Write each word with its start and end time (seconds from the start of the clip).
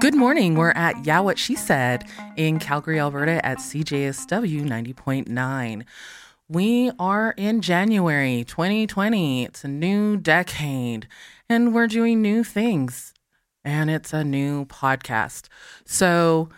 Good 0.00 0.14
morning. 0.14 0.54
We're 0.54 0.70
at 0.70 1.04
Yeah 1.04 1.20
What 1.20 1.38
She 1.38 1.54
Said 1.54 2.06
in 2.34 2.58
Calgary, 2.58 2.98
Alberta 2.98 3.44
at 3.44 3.58
CJSW 3.58 4.62
90.9. 4.64 5.84
We 6.48 6.90
are 6.98 7.34
in 7.36 7.60
January 7.60 8.42
2020. 8.44 9.44
It's 9.44 9.62
a 9.62 9.68
new 9.68 10.16
decade 10.16 11.06
and 11.50 11.74
we're 11.74 11.86
doing 11.86 12.22
new 12.22 12.42
things. 12.42 13.12
And 13.62 13.90
it's 13.90 14.14
a 14.14 14.24
new 14.24 14.64
podcast. 14.64 15.48
So 15.84 16.48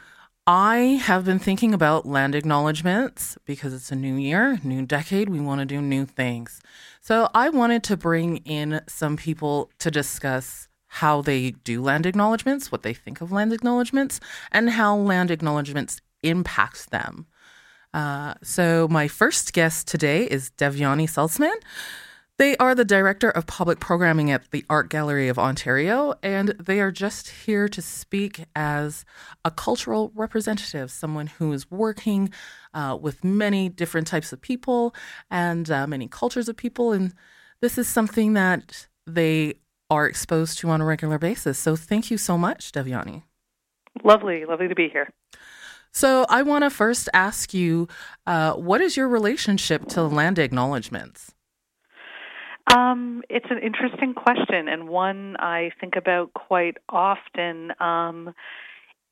I 0.46 1.00
have 1.02 1.24
been 1.24 1.40
thinking 1.40 1.74
about 1.74 2.06
land 2.06 2.36
acknowledgements 2.36 3.36
because 3.44 3.74
it's 3.74 3.90
a 3.90 3.96
new 3.96 4.14
year, 4.14 4.60
new 4.62 4.86
decade. 4.86 5.28
We 5.28 5.40
want 5.40 5.58
to 5.58 5.64
do 5.64 5.82
new 5.82 6.06
things. 6.06 6.60
So 7.00 7.28
I 7.34 7.48
wanted 7.48 7.82
to 7.84 7.96
bring 7.96 8.36
in 8.38 8.82
some 8.86 9.16
people 9.16 9.72
to 9.80 9.90
discuss 9.90 10.68
how 10.96 11.22
they 11.22 11.52
do 11.52 11.80
land 11.80 12.04
acknowledgements, 12.04 12.70
what 12.70 12.82
they 12.82 12.92
think 12.92 13.22
of 13.22 13.32
land 13.32 13.50
acknowledgements, 13.50 14.20
and 14.50 14.68
how 14.68 14.94
land 14.94 15.30
acknowledgements 15.30 16.02
impact 16.22 16.90
them. 16.90 17.26
Uh, 17.94 18.34
so, 18.42 18.86
my 18.88 19.08
first 19.08 19.54
guest 19.54 19.88
today 19.88 20.24
is 20.24 20.50
Devyani 20.58 21.04
Saltzman. 21.04 21.54
They 22.36 22.58
are 22.58 22.74
the 22.74 22.84
director 22.84 23.30
of 23.30 23.46
public 23.46 23.80
programming 23.80 24.30
at 24.30 24.50
the 24.50 24.66
Art 24.68 24.90
Gallery 24.90 25.28
of 25.28 25.38
Ontario, 25.38 26.14
and 26.22 26.50
they 26.50 26.78
are 26.80 26.92
just 26.92 27.30
here 27.46 27.68
to 27.68 27.80
speak 27.80 28.44
as 28.54 29.06
a 29.46 29.50
cultural 29.50 30.12
representative, 30.14 30.90
someone 30.90 31.26
who 31.26 31.54
is 31.54 31.70
working 31.70 32.30
uh, 32.74 32.98
with 33.00 33.24
many 33.24 33.70
different 33.70 34.06
types 34.06 34.30
of 34.30 34.42
people 34.42 34.94
and 35.30 35.70
uh, 35.70 35.86
many 35.86 36.06
cultures 36.06 36.50
of 36.50 36.56
people. 36.58 36.92
And 36.92 37.14
this 37.62 37.78
is 37.78 37.88
something 37.88 38.34
that 38.34 38.88
they 39.06 39.54
are 39.92 40.06
exposed 40.06 40.58
to 40.58 40.70
on 40.70 40.80
a 40.80 40.84
regular 40.84 41.18
basis. 41.18 41.58
So 41.58 41.76
thank 41.76 42.10
you 42.10 42.16
so 42.16 42.38
much, 42.38 42.72
Devyani. 42.72 43.22
Lovely, 44.02 44.44
lovely 44.46 44.68
to 44.68 44.74
be 44.74 44.88
here. 44.88 45.10
So 45.92 46.24
I 46.30 46.42
want 46.42 46.64
to 46.64 46.70
first 46.70 47.10
ask 47.12 47.52
you, 47.52 47.88
uh, 48.26 48.54
what 48.54 48.80
is 48.80 48.96
your 48.96 49.08
relationship 49.08 49.86
to 49.88 50.02
land 50.04 50.38
acknowledgements? 50.38 51.34
Um, 52.74 53.22
it's 53.28 53.50
an 53.50 53.58
interesting 53.58 54.14
question 54.14 54.68
and 54.68 54.88
one 54.88 55.36
I 55.38 55.72
think 55.78 55.96
about 55.96 56.32
quite 56.32 56.78
often. 56.88 57.72
Um, 57.78 58.34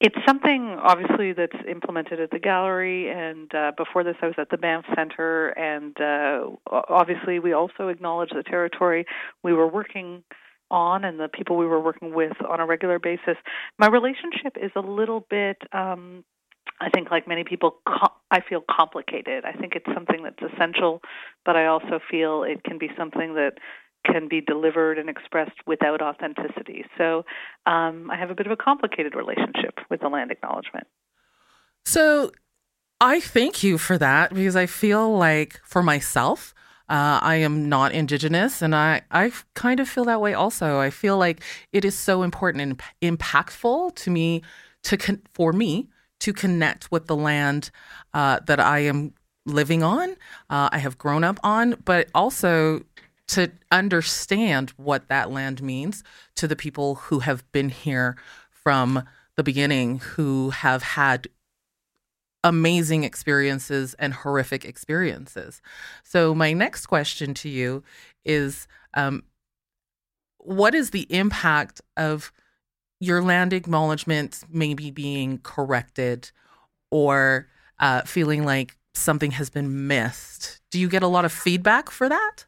it's 0.01 0.17
something 0.27 0.79
obviously 0.83 1.35
that's 1.35 1.57
implemented 1.69 2.21
at 2.21 2.31
the 2.31 2.39
gallery, 2.39 3.11
and 3.11 3.55
uh, 3.55 3.73
before 3.77 4.03
this, 4.03 4.17
I 4.23 4.27
was 4.27 4.37
at 4.39 4.49
the 4.49 4.57
Banff 4.57 4.87
Center, 4.97 5.49
and 5.51 5.95
uh, 6.01 6.47
obviously, 6.89 7.39
we 7.39 7.53
also 7.53 7.89
acknowledge 7.89 8.31
the 8.31 8.43
territory 8.43 9.05
we 9.43 9.53
were 9.53 9.69
working 9.69 10.23
on 10.71 11.05
and 11.05 11.19
the 11.19 11.29
people 11.29 11.57
we 11.57 11.67
were 11.67 11.81
working 11.81 12.15
with 12.15 12.33
on 12.49 12.61
a 12.61 12.67
regular 12.67 12.99
basis. 12.99 13.37
My 13.79 13.89
relationship 13.89 14.57
is 14.61 14.71
a 14.77 14.81
little 14.81 15.27
bit, 15.29 15.59
um, 15.73 16.25
I 16.81 16.91
think, 16.91 17.11
like 17.11 17.27
many 17.27 17.45
people, 17.45 17.79
I 17.87 18.41
feel 18.49 18.63
complicated. 18.71 19.45
I 19.45 19.53
think 19.53 19.75
it's 19.75 19.87
something 19.95 20.23
that's 20.23 20.53
essential, 20.53 21.01
but 21.45 21.57
I 21.57 21.67
also 21.67 22.01
feel 22.11 22.45
it 22.45 22.63
can 22.65 22.79
be 22.79 22.89
something 22.97 23.35
that 23.35 23.55
can 24.05 24.29
be 24.29 24.41
delivered 24.41 24.99
and 24.99 25.11
expressed 25.11 25.57
without 25.67 26.01
authenticity. 26.01 26.85
So 26.97 27.25
um, 27.67 28.11
I 28.11 28.17
have 28.17 28.31
a 28.31 28.35
bit 28.35 28.47
of 28.47 28.53
a 28.53 28.57
complicated 28.57 29.15
relationship 29.15 29.79
with 29.91 30.01
the 30.01 30.09
land 30.09 30.31
acknowledgement. 30.31 30.87
So 31.85 32.31
I 33.01 33.21
thank 33.21 33.63
you 33.63 33.79
for 33.79 33.99
that 33.99 34.33
because 34.33 34.57
I 34.57 34.67
feel 34.67 35.17
like 35.17 35.61
for 35.65 35.83
myself, 35.83 36.55
uh, 36.91 37.21
I 37.23 37.37
am 37.37 37.69
not 37.69 37.93
Indigenous, 37.93 38.61
and 38.61 38.75
I, 38.75 39.03
I 39.13 39.31
kind 39.55 39.79
of 39.79 39.89
feel 39.89 40.05
that 40.07 40.21
way 40.21 40.35
also. 40.35 40.81
I 40.81 40.91
feel 40.91 41.17
like 41.17 41.41
it 41.73 41.85
is 41.85 41.97
so 41.97 42.23
important 42.25 42.83
and 43.01 43.19
impactful 43.19 43.95
to 43.95 44.11
me 44.11 44.43
to 44.83 44.97
con- 44.97 45.23
for 45.33 45.53
me 45.53 45.89
to 46.19 46.33
connect 46.33 46.91
with 46.91 47.07
the 47.07 47.17
land 47.17 47.71
uh, 48.13 48.41
that 48.47 48.59
I 48.59 48.81
am 48.81 49.15
living 49.47 49.83
on, 49.83 50.11
uh, 50.51 50.69
I 50.73 50.79
have 50.79 50.99
grown 50.99 51.25
up 51.25 51.39
on, 51.43 51.77
but 51.85 52.09
also 52.15 52.83
to 53.29 53.53
understand 53.71 54.71
what 54.71 55.09
that 55.09 55.31
land 55.31 55.63
means 55.63 56.03
to 56.35 56.49
the 56.49 56.57
people 56.57 56.97
who 56.97 57.21
have 57.21 57.51
been 57.53 57.69
here 57.69 58.17
from 58.51 59.05
the 59.37 59.45
beginning, 59.45 60.01
who 60.01 60.51
have 60.51 60.83
had 60.83 61.29
amazing 62.43 63.05
experiences 63.05 63.95
and 63.95 64.15
horrific 64.15 64.65
experiences. 64.65 65.61
So, 66.03 66.35
my 66.35 66.53
next 66.53 66.87
question 66.87 67.35
to 67.35 67.49
you 67.49 67.83
is 68.25 68.67
um, 68.95 69.25
what 70.39 70.75
is 70.75 70.91
the 70.91 71.07
impact 71.13 71.81
of 71.97 72.33
your 72.99 73.23
land 73.23 73.53
acknowledgement 73.53 74.45
maybe 74.51 74.91
being 74.91 75.39
corrected 75.43 76.31
or 76.91 77.49
uh, 77.79 78.03
feeling 78.03 78.45
like 78.45 78.77
something 78.95 79.33
has 79.33 79.51
been 79.51 79.87
missed? 79.87 80.61
Do 80.71 80.79
you 80.79 80.89
get 80.89 81.03
a 81.03 81.09
lot 81.09 81.25
of 81.25 81.33
feedback 81.33 81.91
for 81.91 82.09
that? 82.09 82.45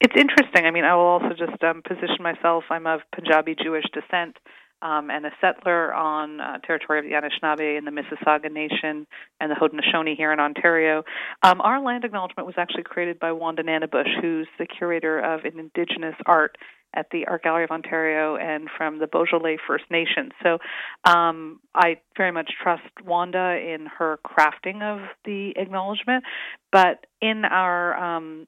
It's 0.00 0.14
interesting. 0.16 0.66
I 0.66 0.72
mean, 0.72 0.84
I 0.84 0.96
will 0.96 1.06
also 1.06 1.30
just 1.30 1.62
um, 1.62 1.82
position 1.86 2.18
myself. 2.20 2.64
I'm 2.70 2.86
of 2.86 3.00
Punjabi 3.14 3.54
Jewish 3.62 3.84
descent 3.92 4.36
um, 4.82 5.10
and 5.10 5.24
a 5.24 5.30
settler 5.40 5.94
on 5.94 6.40
uh, 6.40 6.58
territory 6.58 6.98
of 6.98 7.04
the 7.04 7.12
Anishinaabe 7.12 7.78
and 7.78 7.86
the 7.86 7.90
Mississauga 7.90 8.50
Nation 8.52 9.06
and 9.40 9.50
the 9.50 9.54
Haudenosaunee 9.54 10.16
here 10.16 10.32
in 10.32 10.40
Ontario. 10.40 11.04
Um, 11.42 11.60
our 11.60 11.80
land 11.80 12.04
acknowledgement 12.04 12.46
was 12.46 12.56
actually 12.58 12.82
created 12.82 13.18
by 13.18 13.32
Wanda 13.32 13.62
Nanibush, 13.62 14.20
who's 14.20 14.48
the 14.58 14.66
curator 14.66 15.18
of 15.18 15.44
Indigenous 15.44 16.16
art 16.26 16.56
at 16.94 17.06
the 17.10 17.26
Art 17.26 17.42
Gallery 17.42 17.64
of 17.64 17.70
Ontario 17.70 18.36
and 18.36 18.68
from 18.76 18.98
the 18.98 19.06
Beausoleil 19.06 19.56
First 19.66 19.84
Nation. 19.90 20.30
So 20.42 20.58
um, 21.04 21.60
I 21.74 21.96
very 22.16 22.32
much 22.32 22.50
trust 22.62 22.82
Wanda 23.04 23.56
in 23.56 23.86
her 23.98 24.18
crafting 24.26 24.82
of 24.82 25.08
the 25.24 25.52
acknowledgement. 25.56 26.24
But 26.70 27.06
in 27.20 27.44
our 27.44 27.96
um, 27.96 28.46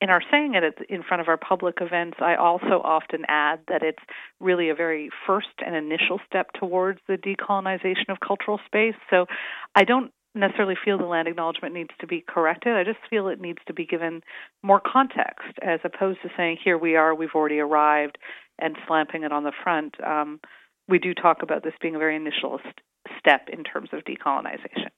in 0.00 0.08
our 0.08 0.22
saying 0.30 0.54
it 0.54 0.78
in 0.88 1.02
front 1.02 1.20
of 1.20 1.28
our 1.28 1.36
public 1.36 1.76
events, 1.80 2.18
I 2.20 2.34
also 2.36 2.80
often 2.82 3.24
add 3.28 3.60
that 3.68 3.82
it's 3.82 4.02
really 4.40 4.70
a 4.70 4.74
very 4.74 5.10
first 5.26 5.48
and 5.64 5.76
initial 5.76 6.20
step 6.26 6.52
towards 6.58 7.00
the 7.06 7.16
decolonization 7.16 8.08
of 8.08 8.18
cultural 8.26 8.58
space. 8.66 8.94
So 9.10 9.26
I 9.74 9.84
don't 9.84 10.10
necessarily 10.34 10.76
feel 10.82 10.96
the 10.96 11.04
land 11.04 11.28
acknowledgement 11.28 11.74
needs 11.74 11.90
to 12.00 12.06
be 12.06 12.24
corrected. 12.26 12.74
I 12.74 12.84
just 12.84 13.00
feel 13.10 13.28
it 13.28 13.40
needs 13.40 13.58
to 13.66 13.74
be 13.74 13.84
given 13.84 14.22
more 14.62 14.80
context 14.80 15.58
as 15.60 15.80
opposed 15.84 16.22
to 16.22 16.28
saying, 16.36 16.58
here 16.62 16.78
we 16.78 16.96
are, 16.96 17.14
we've 17.14 17.34
already 17.34 17.58
arrived, 17.58 18.16
and 18.58 18.76
slapping 18.86 19.24
it 19.24 19.32
on 19.32 19.44
the 19.44 19.52
front. 19.62 19.96
Um, 20.02 20.40
we 20.88 20.98
do 20.98 21.14
talk 21.14 21.42
about 21.42 21.62
this 21.62 21.74
being 21.80 21.96
a 21.96 21.98
very 21.98 22.16
initial 22.16 22.58
st- 22.62 22.80
step 23.18 23.48
in 23.52 23.64
terms 23.64 23.90
of 23.92 24.00
decolonization. 24.04 24.90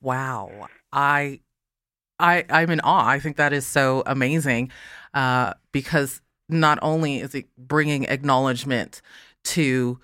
Wow. 0.00 0.68
I 0.92 1.40
I 2.18 2.44
I'm 2.50 2.70
in 2.70 2.80
awe. 2.80 3.06
I 3.06 3.18
think 3.18 3.36
that 3.36 3.52
is 3.52 3.66
so 3.66 4.02
amazing 4.06 4.70
uh, 5.14 5.54
because 5.72 6.20
not 6.48 6.78
only 6.82 7.20
is 7.20 7.34
it 7.34 7.46
bringing 7.56 8.04
acknowledgement 8.04 9.00
to 9.44 9.98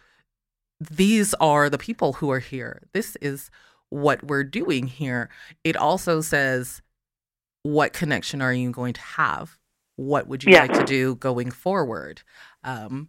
these 0.81 1.34
are 1.34 1.69
the 1.69 1.78
people 1.78 2.15
who 2.15 2.31
are 2.31 2.38
here. 2.38 2.82
This 2.93 3.16
is 3.20 3.50
what 3.91 4.25
we're 4.25 4.44
doing 4.44 4.87
here. 4.87 5.28
It 5.65 5.76
also 5.76 6.20
says 6.20 6.81
what 7.62 7.93
connection 7.93 8.41
are 8.41 8.54
you 8.54 8.70
going 8.70 8.94
to 8.94 9.00
have? 9.00 9.59
What 9.97 10.28
would 10.28 10.44
you 10.44 10.53
yeah. 10.53 10.62
like 10.62 10.72
to 10.72 10.84
do 10.84 11.16
going 11.16 11.50
forward? 11.50 12.22
Um, 12.65 13.09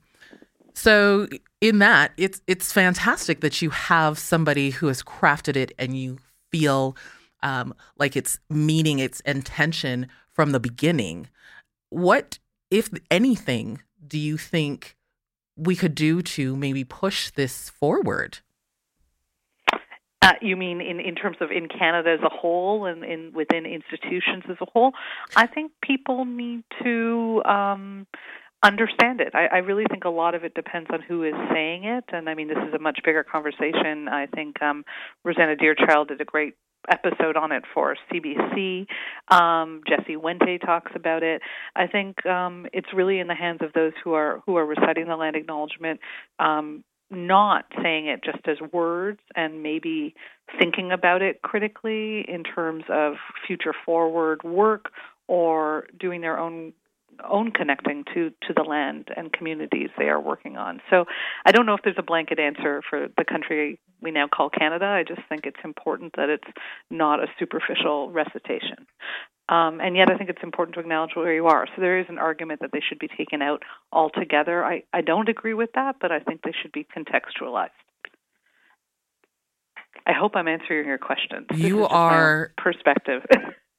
so 0.74 1.28
in 1.62 1.80
that, 1.80 2.12
it's 2.18 2.42
it's 2.48 2.72
fantastic 2.72 3.42
that 3.42 3.62
you 3.62 3.70
have 3.70 4.18
somebody 4.18 4.72
who 4.72 4.88
has 4.88 5.04
crafted 5.04 5.56
it 5.56 5.72
and 5.78 5.98
you 5.98 6.18
feel 6.52 6.96
um, 7.44 7.74
like 7.98 8.16
it's 8.16 8.40
meaning, 8.50 9.00
its 9.00 9.20
intention 9.22 10.08
from 10.34 10.52
the 10.52 10.60
beginning. 10.60 11.28
What, 11.90 12.40
if 12.70 12.90
anything, 13.10 13.82
do 14.06 14.18
you 14.18 14.38
think 14.38 14.96
we 15.56 15.76
could 15.76 15.96
do 15.96 16.22
to 16.22 16.56
maybe 16.56 16.84
push 16.84 17.30
this 17.32 17.70
forward? 17.70 18.40
Uh, 20.24 20.34
you 20.40 20.56
mean 20.56 20.82
in, 20.82 21.00
in 21.00 21.16
terms 21.16 21.38
of 21.42 21.50
in 21.50 21.68
Canada 21.68 22.12
as 22.12 22.20
a 22.24 22.30
whole 22.30 22.86
and 22.86 23.04
in 23.04 23.32
within 23.34 23.66
institutions 23.66 24.44
as 24.50 24.58
a 24.62 24.66
whole? 24.72 24.92
I 25.36 25.48
think 25.48 25.72
people 25.82 26.26
need 26.26 26.64
to 26.84 27.42
um, 27.44 28.06
understand 28.64 29.22
it. 29.22 29.34
I, 29.34 29.48
I 29.48 29.58
really 29.60 29.86
think 29.90 30.06
a 30.06 30.10
lot 30.10 30.36
of 30.36 30.44
it 30.44 30.54
depends 30.54 30.90
on 30.92 31.02
who 31.02 31.24
is 31.24 31.34
saying 31.52 31.84
it, 31.86 32.06
and 32.10 32.30
I 32.30 32.36
mean 32.36 32.48
this 32.48 32.58
is 32.68 32.74
a 32.74 32.80
much 32.80 33.00
bigger 33.04 33.24
conversation. 33.24 34.08
I 34.08 34.28
think 34.28 34.62
um, 34.62 34.86
Rosanna 35.24 35.56
Deerchild 35.56 36.10
did 36.10 36.22
a 36.22 36.26
great 36.26 36.56
episode 36.90 37.38
on 37.38 37.52
it 37.52 37.64
for 37.74 37.96
CBC. 38.12 38.88
Um, 39.30 39.82
Jesse 39.88 40.16
Wente 40.16 40.60
talks 40.60 40.92
about 40.96 41.24
it. 41.24 41.42
I 41.76 41.88
think 41.88 42.26
um, 42.26 42.68
it's 42.74 42.88
really 42.94 43.20
in 43.20 43.28
the 43.28 43.36
hands 43.36 43.60
of 43.62 43.74
those 43.74 43.94
who 44.04 44.14
are 44.14 44.42
who 44.46 44.58
are 44.58 44.66
reciting 44.66 45.08
the 45.08 45.16
land 45.16 45.36
acknowledgement, 45.36 46.00
um, 46.40 46.84
not 47.10 47.66
saying 47.82 48.08
it 48.08 48.24
just 48.24 48.48
as 48.48 48.58
words, 48.72 49.20
and 49.36 49.64
maybe 49.64 50.16
thinking 50.60 50.92
about 50.92 51.22
it 51.22 51.42
critically 51.42 52.26
in 52.28 52.44
terms 52.44 52.84
of 52.90 53.14
future 53.48 53.74
forward 53.86 54.44
work 54.44 54.92
or 55.28 55.88
doing 56.00 56.22
their 56.22 56.38
own 56.38 56.74
own 57.30 57.52
connecting 57.52 58.04
to 58.14 58.32
to 58.48 58.54
the 58.56 58.64
land 58.64 59.10
and 59.16 59.32
communities 59.32 59.90
they 59.98 60.10
are 60.10 60.20
working 60.20 60.58
on. 60.58 60.82
So 60.90 61.06
I 61.46 61.52
don't 61.52 61.66
know 61.66 61.74
if 61.74 61.82
there's 61.84 61.96
a 62.00 62.04
blanket 62.04 62.40
answer 62.40 62.82
for 62.90 63.08
the 63.18 63.26
country 63.26 63.80
we 64.02 64.12
now 64.12 64.28
call 64.28 64.50
Canada. 64.50 64.86
I 64.86 65.04
just 65.04 65.22
think 65.30 65.46
it's 65.46 65.60
important 65.64 66.14
that 66.18 66.30
it's 66.30 66.48
not 66.90 67.20
a 67.20 67.28
superficial 67.38 68.12
recitation. 68.12 68.88
Um, 69.50 69.82
and 69.82 69.98
yet, 69.98 70.10
I 70.10 70.18
think 70.18 70.30
it's 70.30 70.44
important 70.44 70.76
to 70.76 70.80
acknowledge 70.80 71.12
where 71.14 71.34
you 71.34 71.48
are. 71.48 71.68
So 71.76 71.82
there 71.82 72.00
is 72.00 72.06
an 72.08 72.18
argument 72.18 72.62
that 72.62 72.72
they 72.72 72.82
should 72.88 73.00
be 73.00 73.10
taken 73.10 73.42
out 73.42 73.64
altogether. 73.92 74.64
I, 74.64 74.84
I 74.94 75.02
don't 75.02 75.28
agree 75.28 75.54
with 75.54 75.72
that, 75.76 75.98
but 76.00 76.12
I 76.12 76.20
think 76.20 76.42
they 76.44 76.54
should 76.62 76.72
be 76.72 76.88
contextualized. 76.96 77.70
I 80.08 80.14
hope 80.14 80.36
I'm 80.36 80.48
answering 80.48 80.88
your 80.88 80.98
question. 80.98 81.46
You 81.54 81.86
are 81.86 82.52
perspective. 82.58 83.24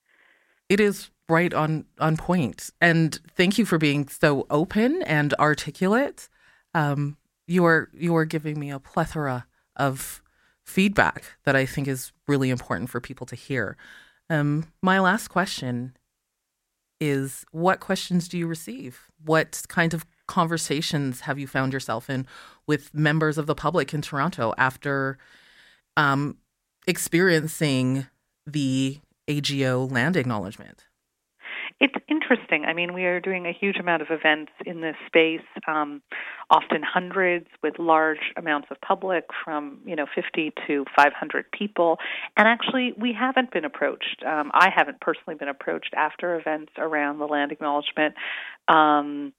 it 0.73 0.81
is 0.81 1.11
right 1.29 1.53
on 1.53 1.85
on 1.99 2.17
point, 2.17 2.71
and 2.81 3.21
thank 3.37 3.59
you 3.59 3.67
for 3.67 3.77
being 3.77 4.09
so 4.09 4.47
open 4.49 5.03
and 5.03 5.35
articulate. 5.35 6.31
Um, 6.73 7.19
you 7.47 7.67
are 7.67 7.91
you 7.93 8.17
are 8.17 8.25
giving 8.25 8.59
me 8.59 8.71
a 8.71 8.81
plethora 8.81 9.47
of 9.77 10.23
feedback 10.65 11.25
that 11.45 11.55
I 11.55 11.67
think 11.67 11.89
is 11.89 12.13
really 12.27 12.49
important 12.49 12.89
for 12.89 13.03
people 13.03 13.27
to 13.27 13.37
hear. 13.37 13.77
Um, 14.31 14.73
my 14.81 14.99
last 14.99 15.29
question 15.29 15.95
is: 17.03 17.45
What 17.53 17.81
questions 17.81 18.27
do 18.27 18.39
you 18.39 18.47
receive? 18.47 19.11
What 19.23 19.65
kind 19.69 19.93
of 19.93 20.07
conversations 20.27 21.21
have 21.21 21.39
you 21.39 21.47
found 21.47 21.75
yourself 21.75 22.09
in 22.09 22.27
with 22.67 22.95
members 22.95 23.37
of 23.37 23.47
the 23.47 23.55
public 23.55 23.93
in 23.93 24.01
Toronto 24.01 24.55
after 24.57 25.19
um, 25.99 26.39
experiencing 26.87 28.07
the 28.47 29.01
AGO 29.29 29.87
land 29.87 30.17
acknowledgement? 30.17 30.87
It's 31.81 31.95
interesting. 32.09 32.65
I 32.65 32.75
mean, 32.75 32.95
we 32.95 33.05
are 33.05 33.19
doing 33.19 33.47
a 33.47 33.53
huge 33.53 33.77
amount 33.77 34.03
of 34.03 34.09
events 34.11 34.53
in 34.65 34.83
this 34.83 34.95
space, 35.07 35.41
um, 35.67 36.01
often 36.49 36.81
hundreds 36.83 37.47
with 37.61 37.79
large 37.79 38.33
amounts 38.37 38.69
of 38.71 38.81
public 38.81 39.25
from, 39.45 39.81
you 39.85 39.97
know, 39.97 40.07
50 40.15 40.53
to 40.67 40.85
500 40.95 41.51
people. 41.51 41.99
And 42.37 42.47
actually, 42.47 42.93
we 42.97 43.13
haven't 43.13 43.51
been 43.53 43.65
approached. 43.65 44.23
Um, 44.25 44.53
I 44.55 44.71
haven't 44.75 45.01
personally 45.01 45.35
been 45.37 45.49
approached 45.49 45.93
after 45.97 46.39
events 46.39 46.73
around 46.79 47.19
the 47.19 47.27
land 47.27 47.51
acknowledgement. 47.51 48.15
Um, 48.69 49.33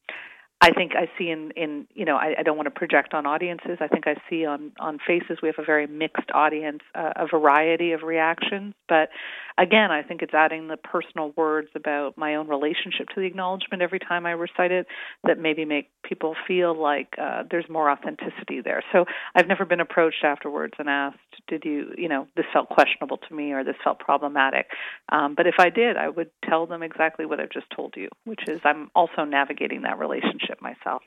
I 0.64 0.72
think 0.72 0.94
I 0.96 1.10
see 1.18 1.30
in 1.30 1.52
in 1.58 1.86
you 1.94 2.06
know 2.06 2.16
I, 2.16 2.36
I 2.40 2.44
don't 2.44 2.56
want 2.56 2.68
to 2.68 2.72
project 2.72 3.14
on 3.14 3.26
audiences. 3.26 3.80
I 3.82 3.90
think 3.90 4.08
I 4.08 4.16
see 4.30 4.46
on 4.46 4.72
on 4.80 4.98
faces 5.06 5.40
we 5.42 5.50
have 5.50 5.60
a 5.60 5.66
very 5.66 5.88
mixed 5.88 6.32
audience, 6.34 6.80
uh, 6.96 7.12
a 7.18 7.28
variety 7.28 7.92
of 7.92 8.04
reactions. 8.04 8.74
But 8.88 9.10
again, 9.58 9.92
I 9.92 10.04
think 10.04 10.22
it's 10.22 10.34
adding 10.34 10.70
the 10.70 10.78
personal 10.78 11.34
words 11.36 11.68
about 11.76 12.18
my 12.18 12.36
own 12.36 12.48
relationship 12.48 13.10
to 13.10 13.20
the 13.20 13.26
acknowledgement 13.26 13.82
every 13.82 14.00
time 14.00 14.26
I 14.26 14.32
recite 14.32 14.72
it 14.72 14.88
that 15.26 15.38
maybe 15.38 15.66
make 15.66 15.90
people 16.02 16.34
feel 16.48 16.82
like 16.82 17.10
uh, 17.22 17.44
there's 17.52 17.68
more 17.68 17.92
authenticity 17.92 18.62
there. 18.64 18.84
So 18.94 19.04
I've 19.36 19.48
never 19.48 19.66
been 19.66 19.82
approached 19.82 20.24
afterwards 20.24 20.76
and 20.80 20.90
asked, 20.90 21.18
"Did 21.50 21.66
you 21.66 21.94
you 21.98 22.08
know 22.08 22.26
this 22.38 22.46
felt 22.54 22.70
questionable 22.70 23.18
to 23.18 23.36
me 23.36 23.52
or 23.52 23.66
this 23.66 23.76
felt 23.84 24.00
problematic?" 24.00 24.68
Um, 25.10 25.36
but 25.36 25.46
if 25.46 25.56
I 25.60 25.70
did, 25.70 25.98
I 25.98 26.08
would 26.08 26.30
tell 26.48 26.68
them 26.68 26.84
exactly 26.84 27.26
what 27.26 27.42
I've 27.42 27.52
just 27.52 27.70
told 27.76 27.96
you, 27.98 28.08
which 28.24 28.48
is 28.48 28.62
I'm 28.64 28.90
also 28.96 29.26
navigating 29.26 29.82
that 29.82 30.00
relationship 30.00 30.53
myself. 30.62 31.02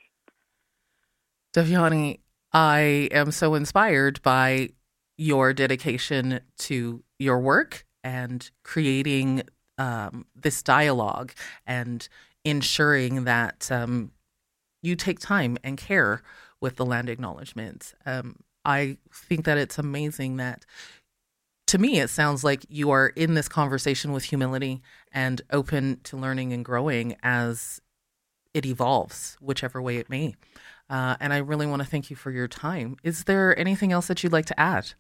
Devyani, 1.55 2.21
I 2.53 3.09
am 3.11 3.31
so 3.31 3.55
inspired 3.55 4.23
by 4.23 4.71
your 5.17 5.53
dedication 5.53 6.41
to 6.59 7.03
your 7.19 7.39
work 7.39 7.87
and 8.05 8.51
creating 8.63 9.43
um, 9.79 10.27
this 10.35 10.63
dialogue 10.63 11.33
and 11.67 12.09
ensuring 12.45 13.25
that 13.25 13.71
um, 13.73 14.13
you 14.83 14.95
take 14.95 15.19
time 15.19 15.57
and 15.65 15.77
care 15.77 16.23
with 16.61 16.77
the 16.77 16.85
land 16.85 17.09
acknowledgments. 17.09 17.95
Um, 18.05 18.37
I 18.65 18.99
think 19.13 19.45
that 19.45 19.59
it's 19.59 19.79
amazing 19.79 20.37
that 20.37 20.65
to 21.69 21.79
me, 21.79 21.99
it 21.99 22.11
sounds 22.11 22.45
like 22.45 22.65
you 22.69 22.91
are 22.91 23.09
in 23.09 23.35
this 23.35 23.49
conversation 23.49 24.13
with 24.13 24.25
humility 24.25 24.83
and 25.13 25.43
open 25.51 26.01
to 26.05 26.17
learning 26.17 26.53
and 26.53 26.65
growing 26.65 27.17
as 27.23 27.81
it 28.57 28.65
evolves, 28.65 29.37
whichever 29.39 29.83
way 29.83 29.99
it 29.99 30.09
may. 30.09 30.35
Uh, 30.89 31.17
and 31.21 31.33
I 31.35 31.39
really 31.39 31.67
want 31.67 31.83
to 31.83 31.89
thank 31.89 32.09
you 32.09 32.17
for 32.17 32.31
your 32.31 32.49
time. 32.49 32.97
Is 33.03 33.25
there 33.25 33.59
anything 33.59 33.93
else 33.93 34.07
that 34.07 34.23
you'd 34.23 34.33
like 34.33 34.47
to 34.47 34.59
add? 34.59 34.95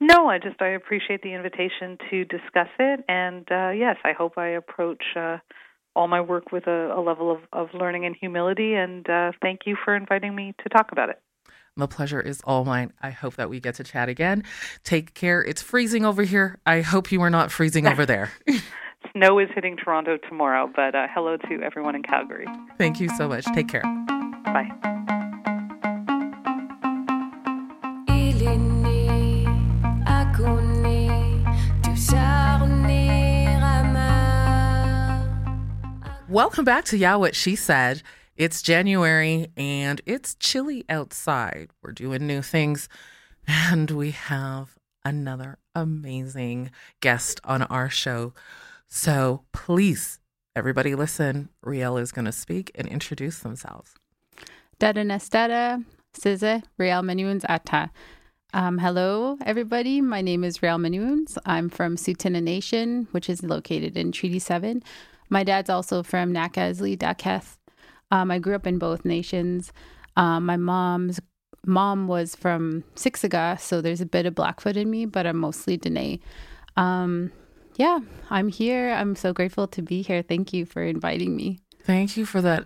No, 0.00 0.28
I 0.28 0.38
just 0.38 0.60
I 0.62 0.68
appreciate 0.68 1.22
the 1.22 1.34
invitation 1.34 1.98
to 2.10 2.24
discuss 2.24 2.68
it, 2.78 3.04
and 3.06 3.46
uh, 3.50 3.70
yes, 3.70 3.96
I 4.02 4.12
hope 4.12 4.38
I 4.38 4.48
approach 4.48 5.02
uh, 5.14 5.38
all 5.94 6.08
my 6.08 6.20
work 6.20 6.52
with 6.52 6.66
a, 6.66 6.94
a 6.96 7.00
level 7.00 7.30
of, 7.30 7.38
of, 7.52 7.68
learning 7.74 8.04
and 8.04 8.16
humility. 8.18 8.74
And 8.74 9.08
uh, 9.08 9.32
thank 9.40 9.60
you 9.66 9.76
for 9.84 9.94
inviting 9.94 10.34
me 10.34 10.54
to 10.62 10.68
talk 10.68 10.90
about 10.90 11.10
it. 11.10 11.20
The 11.76 11.86
pleasure 11.86 12.20
is 12.20 12.40
all 12.44 12.64
mine. 12.64 12.92
I 13.00 13.10
hope 13.10 13.36
that 13.36 13.50
we 13.50 13.60
get 13.60 13.76
to 13.76 13.84
chat 13.84 14.08
again. 14.08 14.44
Take 14.82 15.14
care. 15.14 15.42
It's 15.42 15.62
freezing 15.62 16.04
over 16.04 16.22
here. 16.22 16.58
I 16.66 16.80
hope 16.80 17.12
you 17.12 17.20
are 17.22 17.30
not 17.30 17.52
freezing 17.52 17.86
over 17.86 18.06
there. 18.06 18.32
Snow 19.16 19.38
is 19.38 19.48
hitting 19.54 19.76
Toronto 19.76 20.18
tomorrow, 20.28 20.68
but 20.74 20.96
uh, 20.96 21.06
hello 21.14 21.36
to 21.36 21.62
everyone 21.62 21.94
in 21.94 22.02
Calgary. 22.02 22.48
Thank 22.78 22.98
you 22.98 23.08
so 23.10 23.28
much. 23.28 23.44
Take 23.54 23.68
care. 23.68 23.82
Bye. 24.44 24.68
Welcome 36.28 36.64
back 36.64 36.84
to 36.86 36.96
Yeah 36.96 37.14
What 37.14 37.36
She 37.36 37.54
Said. 37.54 38.02
It's 38.36 38.62
January 38.62 39.46
and 39.56 40.00
it's 40.06 40.34
chilly 40.34 40.84
outside. 40.88 41.70
We're 41.84 41.92
doing 41.92 42.26
new 42.26 42.42
things 42.42 42.88
and 43.46 43.92
we 43.92 44.10
have 44.10 44.76
another 45.04 45.58
amazing 45.72 46.72
guest 47.00 47.40
on 47.44 47.62
our 47.62 47.88
show. 47.88 48.32
So 48.96 49.42
please, 49.52 50.20
everybody 50.54 50.94
listen. 50.94 51.48
Riel 51.64 51.96
is 51.96 52.12
going 52.12 52.26
to 52.26 52.32
speak 52.32 52.70
and 52.76 52.86
introduce 52.86 53.40
themselves. 53.40 53.96
Dada 54.78 55.02
Nestera, 55.02 55.84
Size, 56.12 56.62
Riel 56.78 57.02
Manywounds 57.02 57.44
Ata. 57.48 57.90
Um, 58.52 58.78
hello, 58.78 59.36
everybody. 59.44 60.00
My 60.00 60.20
name 60.20 60.44
is 60.44 60.62
Riel 60.62 60.78
Manywounds. 60.78 61.36
I'm 61.44 61.70
from 61.70 61.96
Tsuut'ina 61.96 62.40
Nation, 62.40 63.08
which 63.10 63.28
is 63.28 63.42
located 63.42 63.96
in 63.96 64.12
Treaty 64.12 64.38
7. 64.38 64.80
My 65.28 65.42
dad's 65.42 65.68
also 65.68 66.04
from 66.04 66.32
Nakaesli, 66.32 66.96
Daketh. 66.96 67.56
Um, 68.12 68.30
I 68.30 68.38
grew 68.38 68.54
up 68.54 68.64
in 68.64 68.78
both 68.78 69.04
nations. 69.04 69.72
Um, 70.16 70.46
my 70.46 70.56
mom's 70.56 71.18
mom 71.66 72.06
was 72.06 72.36
from 72.36 72.84
Siksika, 72.94 73.58
so 73.58 73.80
there's 73.80 74.00
a 74.00 74.06
bit 74.06 74.24
of 74.24 74.36
Blackfoot 74.36 74.76
in 74.76 74.88
me, 74.88 75.04
but 75.04 75.26
I'm 75.26 75.38
mostly 75.38 75.76
Dene. 75.76 76.20
Um, 76.76 77.32
yeah, 77.76 77.98
I'm 78.30 78.48
here. 78.48 78.90
I'm 78.90 79.16
so 79.16 79.32
grateful 79.32 79.66
to 79.68 79.82
be 79.82 80.02
here. 80.02 80.22
Thank 80.22 80.52
you 80.52 80.66
for 80.66 80.82
inviting 80.82 81.36
me. 81.36 81.60
Thank 81.82 82.16
you 82.16 82.24
for 82.24 82.40
that 82.40 82.64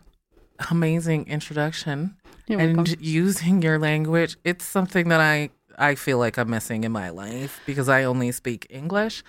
amazing 0.70 1.26
introduction 1.26 2.16
You're 2.46 2.60
and 2.60 2.76
welcome. 2.76 2.94
using 3.00 3.62
your 3.62 3.78
language. 3.78 4.36
It's 4.44 4.64
something 4.64 5.08
that 5.08 5.20
I 5.20 5.50
I 5.78 5.94
feel 5.94 6.18
like 6.18 6.38
I'm 6.38 6.50
missing 6.50 6.84
in 6.84 6.92
my 6.92 7.10
life 7.10 7.60
because 7.64 7.88
I 7.88 8.04
only 8.04 8.32
speak 8.32 8.66
English. 8.68 9.22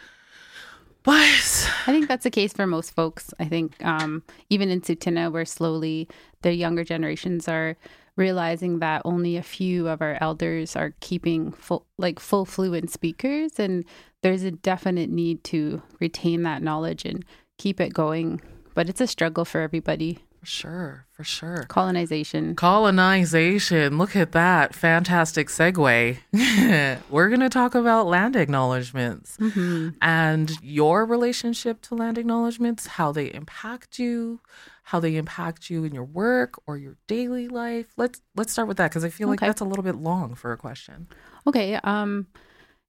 But 1.03 1.71
I 1.87 1.91
think 1.91 2.07
that's 2.07 2.23
the 2.23 2.31
case 2.31 2.51
for 2.51 2.67
most 2.67 2.93
folks. 2.93 3.33
I 3.39 3.45
think 3.45 3.73
um, 3.85 4.21
even 4.49 4.69
in 4.69 4.81
Tsuut'ina, 4.81 5.31
where 5.31 5.45
slowly 5.45 6.09
the 6.41 6.53
younger 6.53 6.83
generations 6.83 7.47
are 7.47 7.77
realizing 8.19 8.79
that 8.79 9.01
only 9.05 9.37
a 9.37 9.41
few 9.41 9.87
of 9.87 10.01
our 10.01 10.17
elders 10.19 10.75
are 10.75 10.93
keeping 10.99 11.51
full, 11.53 11.85
like 11.97 12.19
full 12.19 12.45
fluent 12.45 12.91
speakers, 12.91 13.57
and 13.57 13.85
there's 14.21 14.43
a 14.43 14.51
definite 14.51 15.09
need 15.09 15.43
to 15.45 15.81
retain 16.01 16.43
that 16.43 16.61
knowledge 16.61 17.05
and 17.05 17.23
keep 17.57 17.79
it 17.79 17.93
going. 17.93 18.41
But 18.75 18.89
it's 18.89 19.01
a 19.01 19.07
struggle 19.07 19.45
for 19.45 19.61
everybody. 19.61 20.19
Sure, 20.43 21.07
for 21.19 21.25
sure. 21.25 21.65
Colonization. 21.67 22.55
Colonization. 22.55 23.97
Look 23.97 24.15
at 24.15 24.31
that. 24.31 24.73
Fantastic 24.73 25.49
segue. 25.49 26.17
We're 27.09 27.27
going 27.27 27.41
to 27.41 27.49
talk 27.49 27.75
about 27.75 28.07
land 28.07 28.37
acknowledgements 28.37 29.35
Mm-hmm. 29.37 29.89
and 30.01 30.49
your 30.61 31.05
relationship 31.05 31.81
to 31.83 31.95
land 31.95 32.17
acknowledgements, 32.17 32.87
how 32.87 33.11
they 33.11 33.25
impact 33.33 33.99
you, 33.99 34.39
how 34.83 35.01
they 35.01 35.17
impact 35.17 35.69
you 35.69 35.83
in 35.83 35.93
your 35.93 36.05
work 36.05 36.53
or 36.65 36.77
your 36.77 36.95
daily 37.07 37.49
life. 37.49 37.87
Let's 37.97 38.21
let's 38.37 38.53
start 38.53 38.69
with 38.69 38.77
that 38.77 38.89
because 38.91 39.03
I 39.03 39.09
feel 39.09 39.27
like 39.27 39.39
Okay. 39.39 39.47
that's 39.47 39.59
a 39.59 39.65
little 39.65 39.83
bit 39.83 39.95
long 39.95 40.35
for 40.35 40.53
a 40.53 40.57
question. 40.57 41.07
Okay. 41.45 41.75
Um, 41.83 42.27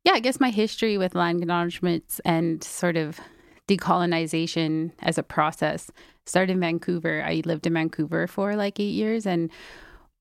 yeah, 0.04 0.12
I 0.12 0.20
guess 0.20 0.38
my 0.38 0.50
history 0.50 0.96
with 0.98 1.16
land 1.16 1.40
acknowledgements 1.42 2.20
and 2.24 2.62
sort 2.62 2.96
of 2.96 3.18
decolonization 3.70 4.90
as 5.00 5.16
a 5.16 5.22
process 5.22 5.90
started 6.26 6.52
in 6.52 6.60
Vancouver. 6.60 7.22
I 7.24 7.42
lived 7.44 7.66
in 7.66 7.74
Vancouver 7.74 8.26
for 8.26 8.56
like 8.56 8.80
eight 8.80 8.94
years, 8.94 9.26
and 9.26 9.50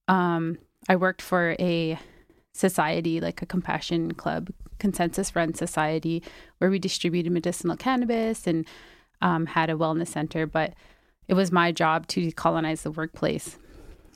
um, 0.08 0.58
I 0.88 0.96
worked 0.96 1.22
for 1.22 1.56
a 1.58 1.98
society, 2.52 3.20
like 3.20 3.42
a 3.42 3.46
compassion 3.46 4.14
club, 4.14 4.50
consensus 4.78 5.34
run 5.34 5.54
society, 5.54 6.22
where 6.58 6.70
we 6.70 6.78
distributed 6.78 7.32
medicinal 7.32 7.76
cannabis 7.76 8.46
and 8.46 8.66
um, 9.20 9.46
had 9.46 9.68
a 9.70 9.74
wellness 9.74 10.08
center. 10.08 10.46
But 10.46 10.74
it 11.28 11.34
was 11.34 11.52
my 11.52 11.72
job 11.72 12.06
to 12.08 12.30
decolonize 12.30 12.82
the 12.82 12.90
workplace. 12.90 13.58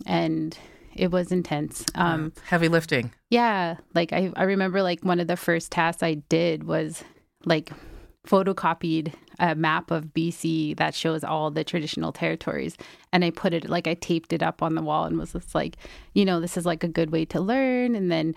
And 0.07 0.57
it 0.95 1.11
was 1.11 1.31
intense. 1.33 1.85
Um, 1.95 2.33
uh, 2.37 2.41
heavy 2.47 2.69
lifting. 2.69 3.12
Yeah. 3.31 3.76
Like 3.95 4.12
I, 4.12 4.33
I 4.37 4.45
remember 4.45 4.83
like 4.83 5.03
one 5.03 5.21
of 5.21 5.26
the 5.26 5.37
first 5.37 5.71
tasks 5.71 6.03
I 6.03 6.14
did 6.14 6.64
was 6.64 7.05
like 7.45 7.71
photocopied 8.26 9.12
a 9.38 9.54
map 9.54 9.90
of 9.90 10.14
BC 10.14 10.76
that 10.76 10.95
shows 10.95 11.25
all 11.25 11.50
the 11.50 11.64
traditional 11.64 12.12
territories. 12.12 12.76
And 13.12 13.25
I 13.25 13.31
put 13.31 13.52
it 13.52 13.69
like 13.69 13.87
I 13.87 13.95
taped 13.95 14.33
it 14.33 14.43
up 14.43 14.62
on 14.62 14.75
the 14.75 14.83
wall 14.83 15.04
and 15.04 15.19
was 15.19 15.33
just 15.33 15.54
like, 15.54 15.76
you 16.14 16.25
know, 16.25 16.40
this 16.40 16.57
is 16.57 16.64
like 16.64 16.85
a 16.85 16.88
good 16.88 17.11
way 17.11 17.25
to 17.26 17.40
learn. 17.40 17.95
And 17.95 18.11
then 18.11 18.35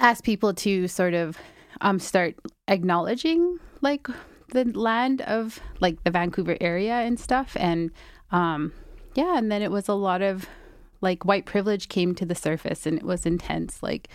ask 0.00 0.24
people 0.24 0.52
to 0.54 0.88
sort 0.88 1.14
of 1.14 1.38
um, 1.80 1.98
start 1.98 2.34
acknowledging 2.68 3.58
like 3.80 4.08
the 4.52 4.64
land 4.64 5.20
of 5.22 5.60
like 5.80 6.02
the 6.04 6.10
Vancouver 6.10 6.56
area 6.60 6.94
and 6.94 7.20
stuff. 7.20 7.56
And 7.58 7.90
um, 8.32 8.72
yeah, 9.14 9.38
and 9.38 9.50
then 9.50 9.62
it 9.62 9.70
was 9.70 9.88
a 9.88 9.94
lot 9.94 10.22
of 10.22 10.48
like 11.00 11.24
white 11.24 11.46
privilege 11.46 11.88
came 11.88 12.14
to 12.14 12.24
the 12.24 12.34
surface 12.34 12.86
and 12.86 12.98
it 12.98 13.04
was 13.04 13.26
intense. 13.26 13.82
Like 13.82 14.08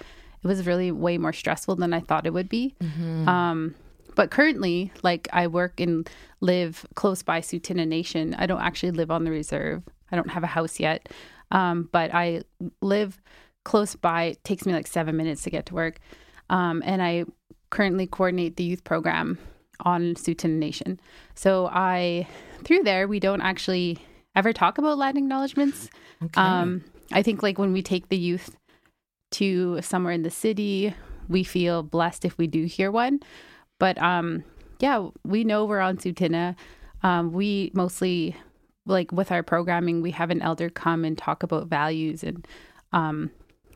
it 0.44 0.48
was 0.48 0.65
really 0.65 0.91
way 0.91 1.18
more 1.18 1.34
stressful 1.34 1.75
than 1.75 1.94
I 1.94 2.00
thought 2.00 2.25
it 2.25 2.34
would 2.34 2.50
be. 2.50 2.75
Mm-hmm. 2.82 3.30
Um, 3.30 3.75
but 4.15 4.32
currently, 4.32 4.91
like 5.03 5.27
I 5.32 5.48
work 5.48 5.80
and 5.80 6.10
live 6.39 6.86
close 6.96 7.24
by 7.24 7.41
Tsuut'ina 7.41 7.88
Nation. 7.88 8.36
I 8.38 8.46
don't 8.46 8.62
actually 8.62 8.91
live 8.91 9.12
on 9.12 9.24
the 9.24 9.32
reserve. 9.32 9.84
I 10.12 10.15
don't 10.15 10.30
have 10.30 10.44
a 10.44 10.48
house 10.48 10.80
yet, 10.80 11.10
um, 11.51 11.89
but 11.91 12.13
I 12.13 12.41
live 12.82 13.22
close 13.63 13.96
by. 13.96 14.24
It 14.24 14.44
takes 14.44 14.65
me 14.65 14.74
like 14.74 14.88
seven 14.88 15.15
minutes 15.15 15.44
to 15.44 15.50
get 15.50 15.65
to 15.68 15.75
work, 15.75 16.00
um, 16.50 16.82
and 16.86 17.01
I 17.01 17.25
currently 17.70 18.08
coordinate 18.08 18.58
the 18.58 18.63
youth 18.63 18.84
program 18.84 19.38
on 19.82 20.15
Tsuut'ina 20.15 20.58
Nation. 20.58 21.00
So 21.36 21.68
I, 21.72 22.27
through 22.63 22.84
there, 22.84 23.08
we 23.08 23.20
don't 23.20 23.41
actually 23.41 23.98
ever 24.36 24.53
talk 24.53 24.77
about 24.77 24.98
land 24.98 25.18
acknowledgements. 25.18 25.89
Okay. 26.24 26.39
Um, 26.39 26.84
I 27.12 27.24
think 27.24 27.44
like 27.44 27.58
when 27.58 27.74
we 27.74 27.82
take 27.82 28.10
the 28.10 28.18
youth 28.18 28.56
to 29.32 29.82
somewhere 29.82 30.13
in 30.13 30.24
the 30.24 30.30
city, 30.30 30.94
we 31.27 31.44
feel 31.44 31.84
blessed 31.84 32.25
if 32.25 32.38
we 32.38 32.48
do 32.48 32.65
hear 32.65 32.91
one. 32.91 33.22
But 33.82 34.00
um, 34.00 34.44
yeah, 34.80 35.08
we 35.26 35.44
know 35.44 35.66
we're 35.66 35.80
on 35.80 35.98
Tsuut'ina. 35.98 36.56
Um, 37.02 37.32
we 37.32 37.72
mostly 37.74 38.36
like 38.86 39.12
with 39.12 39.32
our 39.32 39.42
programming, 39.42 40.04
we 40.04 40.12
have 40.12 40.30
an 40.30 40.40
elder 40.40 40.70
come 40.70 41.04
and 41.04 41.18
talk 41.18 41.42
about 41.42 41.66
values, 41.66 42.24
and 42.24 42.48
um, 42.94 43.32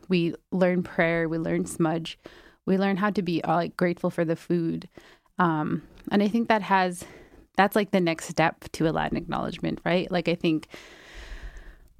we 0.08 0.32
learn 0.52 0.84
prayer, 0.84 1.28
we 1.28 1.38
learn 1.38 1.66
smudge, 1.66 2.20
we 2.66 2.78
learn 2.78 2.96
how 2.98 3.10
to 3.10 3.20
be 3.20 3.42
uh, 3.42 3.56
like 3.56 3.76
grateful 3.76 4.08
for 4.08 4.24
the 4.24 4.36
food, 4.36 4.88
um, 5.40 5.82
and 6.12 6.22
I 6.22 6.28
think 6.28 6.46
that 6.50 6.62
has 6.62 7.02
that's 7.56 7.74
like 7.74 7.90
the 7.90 8.00
next 8.00 8.28
step 8.28 8.64
to 8.74 8.88
a 8.88 8.92
land 8.92 9.16
acknowledgement, 9.16 9.80
right? 9.84 10.08
Like 10.08 10.28
I 10.28 10.36
think 10.36 10.68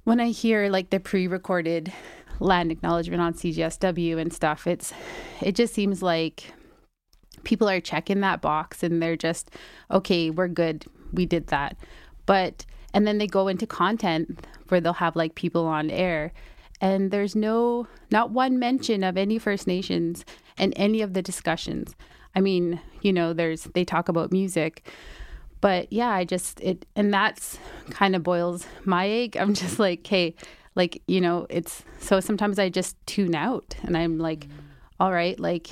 when 0.05 0.21
I 0.21 0.29
hear 0.29 0.69
like 0.69 0.91
the 0.91 1.01
pre-recorded 1.01 1.91
land 2.39 2.71
acknowledgement 2.71 3.21
on 3.21 3.33
CJSW 3.33 4.17
and 4.17 4.31
stuff, 4.31 4.65
it's 4.65 4.93
it 5.41 5.55
just 5.55 5.73
seems 5.73 6.01
like 6.01 6.53
people 7.47 7.69
are 7.69 7.79
checking 7.79 8.19
that 8.19 8.41
box 8.41 8.83
and 8.83 9.01
they're 9.01 9.15
just, 9.15 9.49
okay, 9.89 10.29
we're 10.29 10.49
good. 10.49 10.85
We 11.13 11.25
did 11.25 11.47
that. 11.47 11.77
But, 12.25 12.65
and 12.93 13.07
then 13.07 13.19
they 13.19 13.25
go 13.25 13.47
into 13.47 13.65
content 13.65 14.45
where 14.67 14.81
they'll 14.81 14.91
have 14.91 15.15
like 15.15 15.35
people 15.35 15.65
on 15.65 15.89
air 15.89 16.33
and 16.81 17.09
there's 17.09 17.37
no, 17.37 17.87
not 18.11 18.31
one 18.31 18.59
mention 18.59 19.01
of 19.01 19.15
any 19.15 19.39
First 19.39 19.65
Nations 19.65 20.25
in 20.57 20.73
any 20.73 21.01
of 21.01 21.13
the 21.13 21.21
discussions. 21.21 21.95
I 22.35 22.41
mean, 22.41 22.81
you 23.01 23.13
know, 23.13 23.31
there's, 23.31 23.63
they 23.63 23.85
talk 23.85 24.09
about 24.09 24.33
music, 24.33 24.85
but 25.61 25.91
yeah, 25.91 26.09
I 26.09 26.25
just, 26.25 26.59
it, 26.59 26.85
and 26.97 27.13
that's 27.13 27.57
kind 27.91 28.13
of 28.13 28.23
boils 28.23 28.67
my 28.83 29.07
egg. 29.07 29.37
I'm 29.37 29.53
just 29.53 29.79
like, 29.79 30.05
hey, 30.05 30.35
like, 30.75 31.01
you 31.07 31.21
know, 31.21 31.47
it's, 31.49 31.85
so 31.99 32.19
sometimes 32.19 32.59
I 32.59 32.67
just 32.67 32.97
tune 33.07 33.35
out 33.35 33.73
and 33.83 33.95
I'm 33.95 34.19
like, 34.19 34.47
all 34.99 35.13
right, 35.13 35.39
like, 35.39 35.69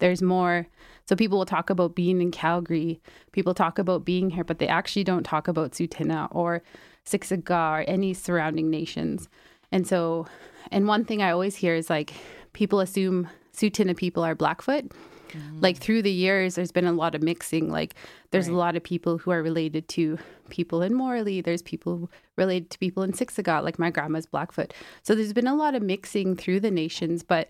there's 0.00 0.20
more 0.20 0.66
so 1.06 1.14
people 1.14 1.38
will 1.38 1.46
talk 1.46 1.70
about 1.70 1.94
being 1.94 2.20
in 2.20 2.30
Calgary, 2.30 3.00
people 3.32 3.54
talk 3.54 3.78
about 3.78 4.04
being 4.04 4.30
here, 4.30 4.44
but 4.44 4.58
they 4.58 4.68
actually 4.68 5.04
don't 5.04 5.22
talk 5.22 5.46
about 5.48 5.72
Tsuut'ina 5.72 6.28
or 6.32 6.62
Siksika 7.06 7.80
or 7.80 7.84
any 7.86 8.12
surrounding 8.12 8.68
nations. 8.70 9.28
And 9.70 9.86
so, 9.86 10.26
and 10.70 10.88
one 10.88 11.04
thing 11.04 11.22
I 11.22 11.30
always 11.30 11.56
hear 11.56 11.74
is 11.74 11.88
like 11.88 12.12
people 12.52 12.80
assume 12.80 13.28
Tsuut'ina 13.54 13.96
people 13.96 14.24
are 14.24 14.34
Blackfoot. 14.34 14.90
Mm-hmm. 15.30 15.60
Like 15.60 15.76
through 15.78 16.02
the 16.02 16.10
years, 16.10 16.56
there's 16.56 16.72
been 16.72 16.86
a 16.86 16.92
lot 16.92 17.14
of 17.14 17.22
mixing. 17.22 17.70
Like 17.70 17.94
there's 18.30 18.48
right. 18.48 18.54
a 18.54 18.58
lot 18.58 18.76
of 18.76 18.82
people 18.82 19.18
who 19.18 19.30
are 19.30 19.42
related 19.42 19.88
to 19.90 20.18
people 20.50 20.82
in 20.82 20.94
Morley. 20.94 21.40
There's 21.40 21.62
people 21.62 22.10
related 22.36 22.70
to 22.70 22.78
people 22.78 23.02
in 23.04 23.12
Siksika, 23.12 23.62
like 23.62 23.78
my 23.78 23.90
grandma's 23.90 24.26
Blackfoot. 24.26 24.74
So 25.02 25.14
there's 25.14 25.32
been 25.32 25.46
a 25.46 25.54
lot 25.54 25.74
of 25.74 25.82
mixing 25.82 26.36
through 26.36 26.60
the 26.60 26.70
nations. 26.70 27.22
But 27.22 27.48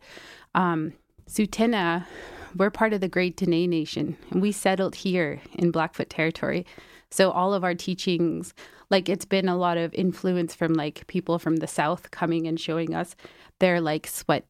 um, 0.55 0.93
Tsuut'ina 1.29 2.07
we're 2.57 2.71
part 2.71 2.93
of 2.93 3.01
the 3.01 3.09
Great 3.09 3.37
Dene 3.37 3.69
Nation, 3.69 4.17
and 4.31 4.41
we 4.41 4.53
settled 4.53 4.95
here 4.97 5.41
in 5.55 5.71
Blackfoot 5.71 6.11
territory. 6.11 6.67
So 7.11 7.31
all 7.31 7.55
of 7.55 7.65
our 7.65 7.75
teachings, 7.75 8.55
like 8.91 9.09
it's 9.09 9.25
been 9.25 9.49
a 9.49 9.57
lot 9.57 9.77
of 9.77 9.95
influence 9.95 10.55
from 10.55 10.75
like 10.75 11.07
people 11.07 11.39
from 11.39 11.57
the 11.57 11.67
South 11.67 12.11
coming 12.11 12.47
and 12.47 12.59
showing 12.59 12.95
us 12.95 13.15
their 13.59 13.81
like 13.81 14.07
sweat, 14.07 14.47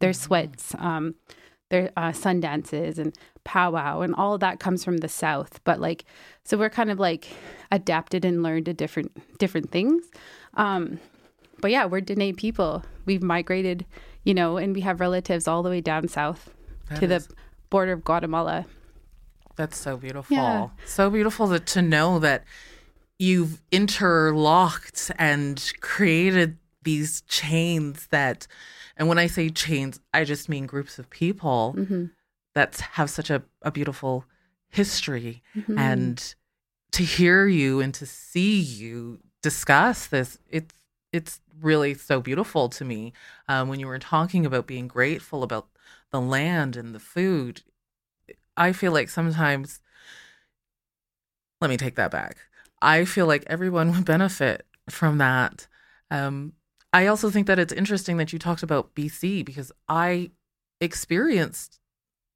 their 0.00 0.10
mm-hmm. 0.10 0.24
sweats, 0.24 0.74
um, 0.78 1.14
their 1.70 1.90
uh, 1.96 2.12
sun 2.12 2.40
dances 2.40 2.98
and 2.98 3.16
powwow, 3.44 4.00
and 4.00 4.14
all 4.14 4.38
that 4.38 4.60
comes 4.60 4.84
from 4.84 4.98
the 4.98 5.08
South. 5.08 5.60
But 5.64 5.80
like, 5.80 6.04
so 6.44 6.56
we're 6.56 6.70
kind 6.70 6.90
of 6.90 6.98
like 6.98 7.28
adapted 7.70 8.24
and 8.24 8.42
learned 8.42 8.68
a 8.68 8.74
different 8.74 9.38
different 9.38 9.70
things. 9.70 10.04
Um, 10.54 10.98
but 11.60 11.70
yeah, 11.70 11.86
we're 11.86 12.00
Dene 12.00 12.34
people. 12.34 12.84
We've 13.06 13.22
migrated, 13.22 13.86
you 14.24 14.34
know, 14.34 14.56
and 14.56 14.74
we 14.74 14.80
have 14.82 15.00
relatives 15.00 15.46
all 15.46 15.62
the 15.62 15.70
way 15.70 15.80
down 15.80 16.08
south 16.08 16.50
that 16.88 17.00
to 17.00 17.14
is, 17.14 17.26
the 17.26 17.34
border 17.72 17.92
of 17.92 18.04
Guatemala. 18.04 18.66
That's 19.56 19.76
so 19.76 19.96
beautiful. 19.96 20.36
Yeah. 20.36 20.68
So 20.86 21.10
beautiful 21.10 21.46
that, 21.48 21.66
to 21.68 21.82
know 21.82 22.18
that 22.20 22.44
you've 23.18 23.60
interlocked 23.70 25.10
and 25.18 25.72
created 25.80 26.58
these 26.82 27.22
chains 27.22 28.06
that, 28.08 28.46
and 28.96 29.08
when 29.08 29.18
I 29.18 29.26
say 29.26 29.48
chains, 29.50 30.00
I 30.12 30.24
just 30.24 30.48
mean 30.48 30.66
groups 30.66 30.98
of 30.98 31.10
people 31.10 31.74
mm-hmm. 31.76 32.04
that 32.54 32.80
have 32.92 33.10
such 33.10 33.30
a, 33.30 33.42
a 33.62 33.70
beautiful 33.70 34.24
history. 34.68 35.42
Mm-hmm. 35.56 35.78
And 35.78 36.34
to 36.92 37.02
hear 37.02 37.46
you 37.46 37.80
and 37.80 37.94
to 37.94 38.06
see 38.06 38.60
you 38.60 39.18
discuss 39.42 40.06
this, 40.06 40.38
it's 40.50 40.74
it's 41.12 41.40
really 41.60 41.94
so 41.94 42.20
beautiful 42.20 42.68
to 42.70 42.84
me 42.84 43.12
um, 43.46 43.68
when 43.68 43.78
you 43.78 43.86
were 43.86 43.98
talking 43.98 44.46
about 44.46 44.66
being 44.66 44.88
grateful 44.88 45.42
about 45.42 45.68
the 46.12 46.20
land 46.20 46.76
and 46.76 46.94
the 46.94 47.00
food, 47.00 47.62
I 48.56 48.72
feel 48.72 48.92
like 48.92 49.08
sometimes, 49.08 49.80
let 51.60 51.68
me 51.68 51.76
take 51.76 51.96
that 51.96 52.10
back. 52.10 52.36
I 52.80 53.04
feel 53.04 53.26
like 53.26 53.44
everyone 53.46 53.92
would 53.92 54.04
benefit 54.04 54.66
from 54.88 55.18
that. 55.18 55.66
Um, 56.10 56.52
I 56.92 57.06
also 57.06 57.30
think 57.30 57.46
that 57.46 57.58
it's 57.58 57.72
interesting 57.72 58.18
that 58.18 58.32
you 58.32 58.38
talked 58.38 58.62
about 58.62 58.94
BC 58.94 59.44
because 59.44 59.72
I 59.88 60.30
experienced 60.80 61.80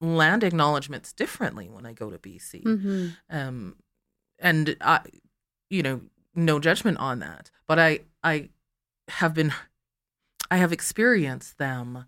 land 0.00 0.42
acknowledgements 0.42 1.12
differently 1.12 1.68
when 1.68 1.84
I 1.84 1.92
go 1.92 2.10
to 2.10 2.18
BC. 2.18 2.62
Mm-hmm. 2.62 3.08
Um, 3.30 3.76
and 4.38 4.76
I, 4.80 5.00
you 5.68 5.82
know, 5.82 6.00
no 6.34 6.58
judgment 6.58 6.98
on 6.98 7.18
that, 7.18 7.50
but 7.66 7.78
I, 7.78 8.00
I 8.22 8.50
have 9.08 9.34
been, 9.34 9.52
I 10.50 10.56
have 10.58 10.72
experienced 10.72 11.58
them 11.58 12.06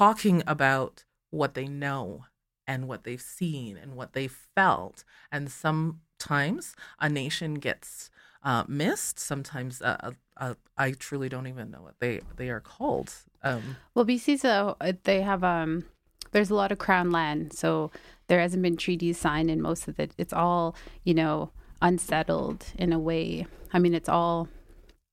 talking 0.00 0.42
about 0.46 1.04
what 1.28 1.52
they 1.52 1.66
know 1.66 2.24
and 2.66 2.88
what 2.88 3.04
they've 3.04 3.20
seen 3.20 3.76
and 3.76 3.94
what 3.94 4.14
they've 4.14 4.38
felt. 4.56 5.04
And 5.30 5.52
sometimes 5.52 6.74
a 6.98 7.10
nation 7.10 7.56
gets 7.56 8.10
uh, 8.42 8.64
missed. 8.66 9.18
Sometimes 9.18 9.82
uh, 9.82 10.12
uh, 10.38 10.54
I 10.78 10.92
truly 10.92 11.28
don't 11.28 11.46
even 11.46 11.70
know 11.70 11.82
what 11.82 11.96
they 12.00 12.22
they 12.36 12.48
are 12.48 12.60
called. 12.60 13.12
Um, 13.42 13.76
well, 13.94 14.06
BC's 14.06 14.42
a, 14.42 14.74
uh, 14.80 14.92
they 15.04 15.20
have 15.20 15.44
um, 15.44 15.84
there's 16.32 16.48
a 16.48 16.54
lot 16.54 16.72
of 16.72 16.78
crown 16.78 17.10
land, 17.10 17.52
so 17.52 17.90
there 18.28 18.40
hasn't 18.40 18.62
been 18.62 18.78
treaties 18.78 19.18
signed, 19.18 19.50
and 19.50 19.60
most 19.60 19.86
of 19.86 20.00
it 20.00 20.14
it's 20.16 20.32
all 20.32 20.74
you 21.04 21.12
know 21.12 21.50
unsettled 21.82 22.64
in 22.78 22.94
a 22.94 22.98
way. 22.98 23.46
I 23.74 23.78
mean, 23.78 23.92
it's 23.92 24.08
all 24.08 24.48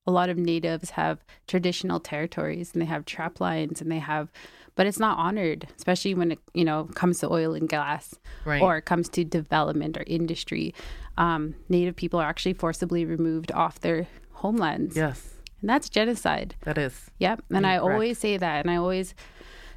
a 0.08 0.10
lot 0.10 0.30
of 0.30 0.38
natives 0.38 0.90
have 0.90 1.22
traditional 1.46 2.00
territories 2.00 2.70
and 2.72 2.80
they 2.80 2.86
have 2.86 3.04
trap 3.04 3.40
lines 3.40 3.82
and 3.82 3.92
they 3.92 3.98
have 3.98 4.32
but 4.78 4.86
it's 4.86 5.00
not 5.00 5.18
honored, 5.18 5.66
especially 5.76 6.14
when 6.14 6.30
it 6.30 6.38
you 6.54 6.64
know 6.64 6.84
comes 6.94 7.18
to 7.18 7.30
oil 7.30 7.52
and 7.52 7.68
gas, 7.68 8.14
right. 8.44 8.62
or 8.62 8.76
it 8.76 8.82
comes 8.82 9.08
to 9.08 9.24
development 9.24 9.98
or 9.98 10.04
industry. 10.06 10.72
Um, 11.16 11.56
Native 11.68 11.96
people 11.96 12.20
are 12.20 12.28
actually 12.28 12.52
forcibly 12.52 13.04
removed 13.04 13.50
off 13.50 13.80
their 13.80 14.06
homelands. 14.34 14.94
Yes, 14.94 15.34
and 15.60 15.68
that's 15.68 15.88
genocide. 15.88 16.54
That 16.60 16.78
is. 16.78 17.10
Yep, 17.18 17.42
and 17.50 17.66
I 17.66 17.78
always 17.78 18.18
say 18.18 18.36
that, 18.36 18.60
and 18.60 18.70
I 18.70 18.76
always 18.76 19.16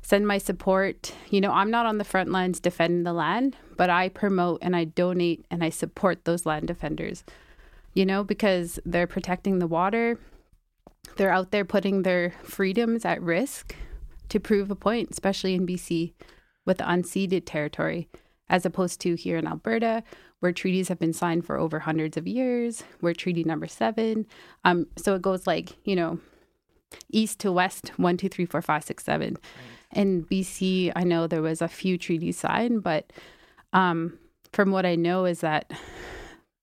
send 0.04 0.28
my 0.28 0.38
support. 0.38 1.16
You 1.32 1.42
know, 1.42 1.52
I'm 1.52 1.72
not 1.72 1.88
on 1.88 1.98
the 1.98 2.04
front 2.04 2.30
lines 2.30 2.60
defending 2.60 3.02
the 3.02 3.14
land, 3.14 3.58
but 3.78 3.90
I 3.90 4.08
promote 4.08 4.60
and 4.62 4.76
I 4.76 4.84
donate 4.84 5.44
and 5.50 5.64
I 5.64 5.70
support 5.70 6.26
those 6.26 6.46
land 6.46 6.68
defenders 6.68 7.24
you 7.94 8.06
know, 8.06 8.24
because 8.24 8.80
they're 8.86 9.06
protecting 9.06 9.60
the 9.60 9.68
water. 9.68 10.18
They're 11.18 11.34
out 11.34 11.52
there 11.52 11.66
putting 11.66 12.04
their 12.04 12.34
freedoms 12.42 13.04
at 13.04 13.22
risk 13.22 13.76
to 14.32 14.40
prove 14.40 14.72
a 14.72 14.76
point, 14.76 15.10
especially 15.12 15.54
in 15.54 15.68
BC 15.68 16.14
with 16.66 16.78
the 16.78 16.86
unceded 16.86 17.44
territory, 17.46 18.10
as 18.50 18.66
opposed 18.66 19.02
to 19.02 19.16
here 19.16 19.38
in 19.38 19.46
Alberta, 19.46 20.04
where 20.40 20.54
treaties 20.54 20.88
have 20.88 21.00
been 21.00 21.12
signed 21.12 21.46
for 21.46 21.58
over 21.58 21.80
hundreds 21.80 22.16
of 22.16 22.28
years. 22.28 22.84
We're 23.02 23.14
treaty 23.14 23.44
number 23.44 23.68
seven. 23.68 24.26
Um, 24.64 24.88
so 24.96 25.16
it 25.16 25.22
goes 25.22 25.46
like, 25.46 25.76
you 25.84 25.98
know, 25.98 26.20
east 27.12 27.40
to 27.40 27.52
west, 27.52 27.90
one, 27.98 28.16
two, 28.16 28.30
three, 28.30 28.46
four, 28.46 28.62
five, 28.62 28.86
six, 28.86 29.04
seven. 29.04 29.34
Right. 29.34 30.02
In 30.02 30.24
BC, 30.24 30.94
I 30.96 31.04
know 31.04 31.28
there 31.28 31.42
was 31.42 31.62
a 31.62 31.68
few 31.68 31.98
treaties 31.98 32.38
signed, 32.38 32.84
but 32.84 33.12
um, 33.74 34.18
from 34.54 34.72
what 34.72 34.86
I 34.86 34.96
know 34.96 35.26
is 35.26 35.42
that 35.42 35.70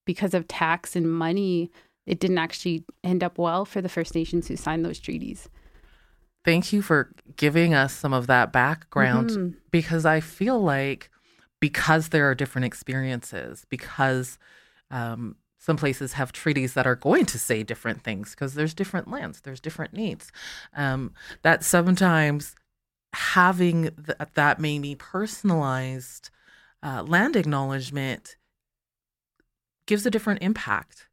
because 0.06 0.32
of 0.32 0.48
tax 0.48 0.96
and 0.96 1.12
money, 1.12 1.70
it 2.06 2.18
didn't 2.18 2.38
actually 2.38 2.84
end 3.04 3.22
up 3.22 3.36
well 3.36 3.66
for 3.66 3.82
the 3.82 3.90
First 3.90 4.14
Nations 4.14 4.48
who 4.48 4.56
signed 4.56 4.86
those 4.86 4.98
treaties. 4.98 5.50
Thank 6.48 6.72
you 6.72 6.80
for 6.80 7.12
giving 7.36 7.74
us 7.74 7.92
some 7.92 8.14
of 8.14 8.26
that 8.28 8.54
background 8.54 9.28
mm-hmm. 9.28 9.58
because 9.70 10.06
I 10.06 10.20
feel 10.20 10.58
like 10.58 11.10
because 11.60 12.08
there 12.08 12.30
are 12.30 12.34
different 12.34 12.64
experiences, 12.64 13.66
because 13.68 14.38
um, 14.90 15.36
some 15.58 15.76
places 15.76 16.14
have 16.14 16.32
treaties 16.32 16.72
that 16.72 16.86
are 16.86 16.94
going 16.94 17.26
to 17.26 17.38
say 17.38 17.62
different 17.62 18.02
things 18.02 18.30
because 18.30 18.54
there's 18.54 18.72
different 18.72 19.10
lands, 19.10 19.42
there's 19.42 19.60
different 19.60 19.92
needs. 19.92 20.32
Um, 20.74 21.12
that 21.42 21.64
sometimes 21.64 22.54
having 23.12 23.90
th- 24.06 24.30
that 24.32 24.58
maybe 24.58 24.94
personalized 24.94 26.30
uh, 26.82 27.02
land 27.02 27.36
acknowledgement 27.36 28.36
gives 29.86 30.06
a 30.06 30.10
different 30.10 30.42
impact. 30.42 31.08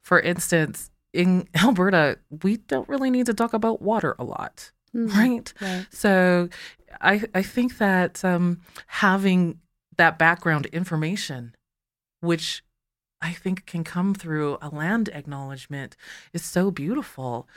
For 0.00 0.20
instance, 0.20 0.92
in 1.12 1.48
Alberta, 1.60 2.18
we 2.42 2.58
don't 2.58 2.88
really 2.88 3.10
need 3.10 3.26
to 3.26 3.34
talk 3.34 3.52
about 3.52 3.82
water 3.82 4.14
a 4.18 4.22
lot, 4.24 4.70
mm-hmm. 4.94 5.18
right? 5.18 5.52
right? 5.60 5.86
So 5.90 6.48
I 7.00 7.22
I 7.34 7.42
think 7.42 7.78
that 7.78 8.24
um, 8.24 8.60
having 8.86 9.60
that 9.96 10.18
background 10.18 10.66
information, 10.66 11.54
which 12.20 12.62
I 13.20 13.32
think 13.32 13.66
can 13.66 13.84
come 13.84 14.14
through 14.14 14.58
a 14.60 14.68
land 14.68 15.08
acknowledgement, 15.12 15.96
is 16.32 16.44
so 16.44 16.70
beautiful. 16.70 17.48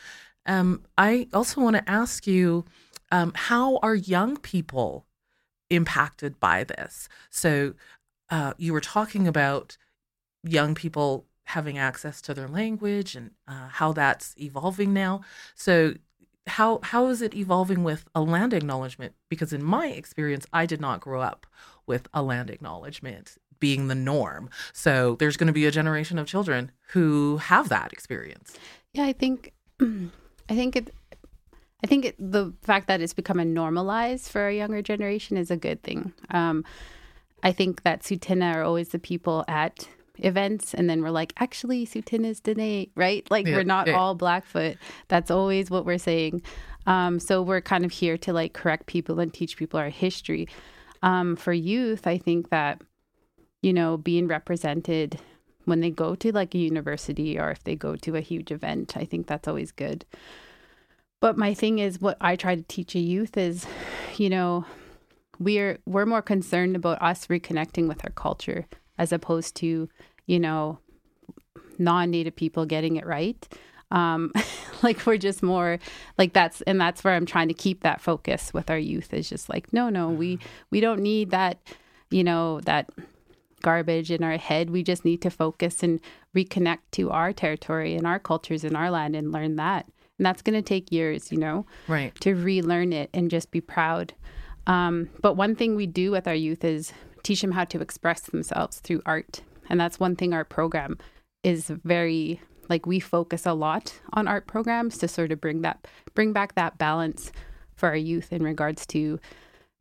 Um, 0.46 0.84
I 0.98 1.28
also 1.34 1.62
want 1.62 1.76
to 1.76 1.90
ask 1.90 2.26
you, 2.26 2.66
um, 3.12 3.34
how 3.36 3.78
are 3.78 3.96
young 3.96 4.38
people 4.38 5.06
impacted 5.70 6.40
by 6.40 6.64
this? 6.64 7.10
So 7.30 7.74
uh, 8.30 8.54
you 8.58 8.74
were 8.74 8.82
talking 8.82 9.28
about 9.28 9.78
young 10.44 10.76
people 10.76 11.26
having 11.46 11.78
access 11.78 12.22
to 12.22 12.34
their 12.34 12.48
language 12.48 13.16
and 13.16 13.32
uh, 13.48 13.68
how 13.70 13.92
that's 13.92 14.36
evolving 14.40 14.94
now. 14.94 15.22
So 15.56 15.96
how 16.50 16.80
how 16.84 17.08
is 17.08 17.22
it 17.22 17.34
evolving 17.34 17.84
with 17.84 18.06
a 18.14 18.22
land 18.22 18.54
acknowledgement? 18.54 19.14
Because 19.30 19.54
in 19.54 19.64
my 19.64 19.88
experience, 19.88 20.46
I 20.52 20.66
did 20.66 20.82
not 20.82 21.00
grow 21.00 21.22
up 21.22 21.48
with 21.86 22.08
a 22.14 22.22
land 22.22 22.50
acknowledgement 22.50 23.38
being 23.60 23.88
the 23.88 23.96
norm. 23.96 24.50
So 24.74 25.16
there's 25.20 25.38
going 25.38 25.48
to 25.48 25.54
be 25.54 25.66
a 25.66 25.72
generation 25.72 26.18
of 26.18 26.28
children 26.28 26.72
who 26.90 27.38
have 27.38 27.70
that 27.70 27.92
experience. 27.94 28.54
Yeah, 28.94 29.06
I 29.06 29.14
think 29.14 29.54
I 29.82 30.56
think 30.56 30.76
it 30.76 30.94
I 31.84 31.88
think 31.88 32.06
it, 32.06 32.16
the 32.20 32.54
fact 32.62 32.88
that 32.88 33.02
it's 33.02 33.14
becoming 33.14 33.54
normalized 33.54 34.30
for 34.30 34.48
a 34.48 34.56
younger 34.56 34.82
generation 34.82 35.38
is 35.38 35.50
a 35.50 35.58
good 35.58 35.82
thing. 35.82 36.14
Um, 36.30 36.66
I 37.42 37.54
think 37.54 37.84
that 37.84 38.02
Tsuut'ina 38.02 38.56
are 38.56 38.64
always 38.64 38.90
the 38.90 39.00
people 39.00 39.46
at 39.48 39.88
events 40.24 40.74
and 40.74 40.90
then 40.90 41.02
we're 41.02 41.10
like 41.10 41.34
actually 41.38 41.86
Tsuut'ina's 41.86 42.40
Dene, 42.40 42.90
right? 42.96 43.30
Like 43.30 43.48
yeah, 43.48 43.56
we're 43.56 43.64
not 43.64 43.88
yeah. 43.88 43.94
all 43.94 44.16
Blackfoot. 44.16 44.78
That's 45.08 45.32
always 45.32 45.70
what 45.70 45.86
we're 45.86 45.98
saying. 45.98 46.42
Um, 46.86 47.20
so 47.20 47.42
we're 47.42 47.62
kind 47.62 47.86
of 47.86 47.92
here 47.92 48.18
to 48.20 48.34
like 48.34 48.54
correct 48.54 48.88
people 48.88 49.20
and 49.20 49.34
teach 49.34 49.58
people 49.58 49.80
our 49.80 49.90
history. 49.90 50.48
Um, 51.02 51.36
for 51.36 51.54
youth, 51.54 52.08
I 52.08 52.18
think 52.18 52.50
that 52.50 52.82
you 53.62 53.74
know 53.74 53.98
being 53.98 54.28
represented 54.28 55.20
when 55.66 55.82
they 55.82 55.92
go 55.92 56.16
to 56.16 56.32
like 56.32 56.56
a 56.56 56.58
university 56.58 57.40
or 57.40 57.52
if 57.52 57.64
they 57.64 57.76
go 57.76 57.96
to 57.96 58.16
a 58.16 58.22
huge 58.22 58.52
event, 58.52 58.98
I 58.98 59.06
think 59.06 59.28
that's 59.28 59.48
always 59.48 59.72
good. 59.72 60.06
But 61.22 61.38
my 61.38 61.54
thing 61.54 61.80
is 61.80 62.02
what 62.02 62.18
I 62.22 62.36
try 62.36 62.56
to 62.56 62.62
teach 62.64 62.96
a 62.96 63.00
youth 63.00 63.38
is, 63.38 63.66
you 64.18 64.30
know, 64.30 64.66
we're 65.38 65.80
we're 65.86 66.06
more 66.06 66.22
concerned 66.22 66.76
about 66.76 67.02
us 67.02 67.28
reconnecting 67.28 67.88
with 67.88 68.04
our 68.04 68.12
culture 68.12 68.66
as 69.00 69.12
opposed 69.12 69.56
to, 69.56 69.90
you 70.28 70.40
know, 70.40 70.78
non-native 71.80 72.36
people 72.36 72.66
getting 72.66 72.98
it 72.98 73.06
right. 73.08 73.48
Um, 73.90 74.32
like 74.84 75.04
we're 75.08 75.18
just 75.18 75.42
more 75.42 75.80
like 76.18 76.34
that's 76.34 76.62
and 76.62 76.80
that's 76.80 77.04
where 77.04 77.16
I'm 77.16 77.26
trying 77.26 77.48
to 77.48 77.56
keep 77.56 77.82
that 77.82 78.02
focus 78.02 78.54
with 78.54 78.70
our 78.70 78.78
youth 78.78 79.14
is 79.14 79.28
just 79.28 79.50
like 79.50 79.74
no 79.74 79.90
no 79.90 80.10
we 80.10 80.38
mm-hmm. 80.38 80.48
we 80.70 80.80
don't 80.80 81.02
need 81.02 81.32
that 81.32 81.58
you 82.12 82.24
know 82.24 82.62
that 82.62 82.90
garbage 83.62 84.12
in 84.12 84.24
our 84.24 84.38
head 84.38 84.70
we 84.70 84.84
just 84.84 85.04
need 85.04 85.24
to 85.24 85.32
focus 85.32 85.82
and 85.82 86.00
reconnect 86.36 86.80
to 86.92 87.10
our 87.10 87.34
territory 87.34 87.96
and 87.96 88.06
our 88.06 88.20
cultures 88.20 88.64
and 88.64 88.78
our 88.78 88.92
land 88.92 89.16
and 89.16 89.32
learn 89.32 89.56
that 89.56 89.88
and 90.18 90.26
that's 90.26 90.44
going 90.44 90.54
to 90.54 90.62
take 90.62 90.92
years 90.92 91.32
you 91.32 91.38
know 91.38 91.66
right 91.88 92.14
to 92.22 92.36
relearn 92.36 92.94
it 92.94 93.10
and 93.14 93.32
just 93.32 93.52
be 93.52 93.60
proud 93.60 94.14
um, 94.68 95.10
but 95.22 95.34
one 95.34 95.56
thing 95.56 95.76
we 95.76 95.88
do 95.88 96.12
with 96.12 96.28
our 96.28 96.36
youth 96.36 96.64
is 96.64 96.94
teach 97.24 97.42
them 97.42 97.52
how 97.52 97.66
to 97.66 97.82
express 97.82 98.22
themselves 98.22 98.80
through 98.80 99.02
art. 99.06 99.42
And 99.70 99.80
that's 99.80 100.00
one 100.00 100.16
thing 100.16 100.34
our 100.34 100.46
program 100.46 100.98
is 101.44 101.68
very 101.84 102.42
like 102.70 102.86
we 102.86 103.00
focus 103.00 103.46
a 103.46 103.54
lot 103.54 104.00
on 104.14 104.28
art 104.28 104.48
programs 104.48 104.98
to 105.00 105.08
sort 105.08 105.32
of 105.32 105.42
bring 105.42 105.62
that 105.62 105.88
bring 106.14 106.32
back 106.32 106.56
that 106.56 106.78
balance 106.78 107.32
for 107.76 107.90
our 107.90 107.96
youth 107.96 108.32
in 108.32 108.44
regards 108.44 108.86
to 108.86 109.20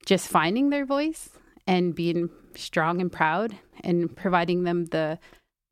just 0.06 0.28
finding 0.28 0.70
their 0.70 0.86
voice 0.86 1.30
and 1.66 1.94
being 1.94 2.30
strong 2.54 3.00
and 3.00 3.12
proud 3.12 3.54
and 3.82 4.16
providing 4.16 4.64
them 4.64 4.86
the 4.86 5.18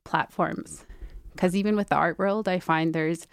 platforms 0.05 0.85
because 1.33 1.57
even 1.57 1.75
with 1.75 1.89
the 1.89 1.95
art 1.95 2.19
world 2.19 2.47
i 2.49 2.61
find 2.61 2.95
there's 2.95 3.27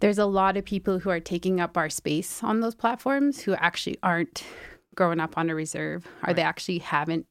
there's 0.00 0.18
a 0.18 0.26
lot 0.26 0.56
of 0.56 0.64
people 0.64 1.00
who 1.00 1.10
are 1.10 1.20
taking 1.20 1.60
up 1.60 1.76
our 1.76 1.90
space 1.90 2.42
on 2.44 2.60
those 2.60 2.74
platforms 2.74 3.40
who 3.40 3.54
actually 3.54 3.98
aren't 4.02 4.44
growing 4.98 5.20
up 5.20 5.38
on 5.38 5.48
a 5.48 5.54
reserve 5.54 6.04
or 6.06 6.26
right. 6.26 6.36
they 6.36 6.42
actually 6.42 6.78
haven't 6.78 7.24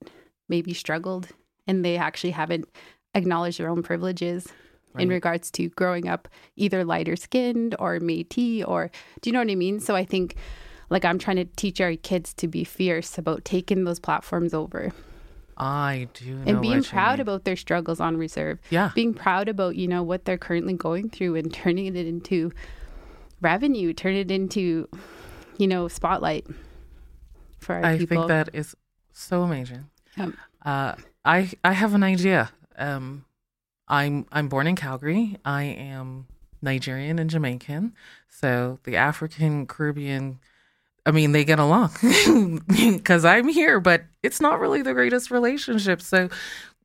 maybe 0.47 0.73
struggled 0.73 1.27
and 1.67 1.84
they 1.84 1.97
actually 1.97 2.32
haven't 2.32 2.65
acknowledged 3.13 3.60
their 3.60 3.67
own 3.67 3.84
privileges 3.84 4.47
right. 4.93 5.03
in 5.03 5.10
regards 5.10 5.51
to 5.51 5.67
growing 5.71 6.08
up 6.08 6.30
either 6.56 6.86
lighter 6.86 7.17
skinned 7.17 7.75
or 7.77 7.99
Métis 7.99 8.65
or 8.65 8.89
do 9.19 9.30
you 9.30 9.34
know 9.34 9.39
what 9.39 9.51
I 9.51 9.56
mean? 9.56 9.82
So 9.82 9.97
I 9.97 10.06
think 10.06 10.36
like 10.89 11.03
I'm 11.03 11.19
trying 11.19 11.36
to 11.36 11.45
teach 11.58 11.82
our 11.82 11.93
kids 11.97 12.34
to 12.36 12.47
be 12.47 12.63
fierce 12.63 13.17
about 13.17 13.43
taking 13.43 13.84
those 13.84 13.99
platforms 13.99 14.53
over. 14.53 14.93
I 15.58 16.08
do 16.13 16.41
and 16.45 16.62
being 16.62 16.84
proud 16.84 17.19
about 17.19 17.43
their 17.43 17.58
struggles 17.58 17.99
on 17.99 18.15
reserve. 18.15 18.60
Yeah. 18.69 18.91
Being 18.95 19.13
proud 19.13 19.49
about, 19.49 19.75
you 19.75 19.89
know, 19.89 20.03
what 20.03 20.23
they're 20.23 20.38
currently 20.38 20.73
going 20.73 21.10
through 21.10 21.36
and 21.36 21.53
turning 21.53 21.88
it 21.88 21.95
into 21.97 22.53
revenue, 23.41 23.91
turn 23.91 24.13
it 24.15 24.32
into, 24.32 24.88
you 25.58 25.67
know, 25.67 25.89
spotlight 25.89 26.47
for 27.60 27.76
our 27.76 27.84
I 27.86 27.98
people. 27.98 28.17
think 28.17 28.28
that 28.30 28.50
is 28.54 28.76
so 29.13 29.43
amazing. 29.43 29.89
Um, 30.17 30.38
uh, 30.65 30.96
I 31.26 31.52
I 31.63 31.74
have 31.74 31.93
an 31.93 32.04
idea. 32.04 32.52
Um, 32.78 33.26
I'm 33.88 34.26
I'm 34.32 34.50
born 34.50 34.67
in 34.67 34.76
Calgary. 34.76 35.38
I 35.46 35.63
am 35.63 36.28
Nigerian 36.62 37.20
and 37.20 37.30
Jamaican, 37.30 37.93
so 38.30 38.80
the 38.84 38.96
African 38.96 39.65
Caribbean. 39.67 40.39
I 41.06 41.12
mean, 41.12 41.32
they 41.32 41.46
get 41.46 41.58
along 41.58 41.91
because 42.67 43.24
I'm 43.24 43.48
here, 43.48 43.80
but 43.80 44.04
it's 44.24 44.41
not 44.41 44.60
really 44.60 44.82
the 44.82 44.93
greatest 44.93 45.32
relationship. 45.32 46.02
So, 46.02 46.28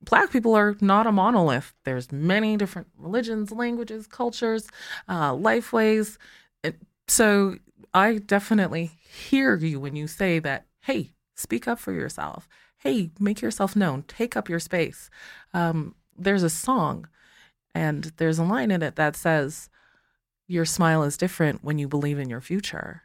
black 0.01 0.31
people 0.31 0.55
are 0.55 0.77
not 0.79 1.07
a 1.07 1.11
monolith. 1.11 1.73
There's 1.83 2.09
many 2.09 2.55
different 2.55 2.87
religions, 2.97 3.51
languages, 3.51 4.07
cultures, 4.07 4.69
uh, 5.09 5.33
life 5.33 5.73
ways. 5.73 6.17
So, 7.09 7.57
I 7.93 8.17
definitely 8.17 8.91
hear 9.07 9.55
you 9.55 9.79
when 9.79 9.95
you 9.95 10.07
say 10.07 10.39
that, 10.39 10.65
hey, 10.81 11.13
speak 11.35 11.67
up 11.67 11.79
for 11.79 11.91
yourself. 11.91 12.47
Hey, 12.77 13.11
make 13.19 13.41
yourself 13.41 13.75
known. 13.75 14.03
Take 14.07 14.35
up 14.35 14.49
your 14.49 14.59
space. 14.59 15.09
Um, 15.53 15.95
there's 16.17 16.43
a 16.43 16.49
song, 16.49 17.07
and 17.73 18.11
there's 18.17 18.39
a 18.39 18.43
line 18.43 18.71
in 18.71 18.81
it 18.81 18.95
that 18.95 19.15
says, 19.15 19.69
Your 20.47 20.65
smile 20.65 21.03
is 21.03 21.17
different 21.17 21.63
when 21.63 21.77
you 21.77 21.87
believe 21.87 22.19
in 22.19 22.29
your 22.29 22.41
future. 22.41 23.03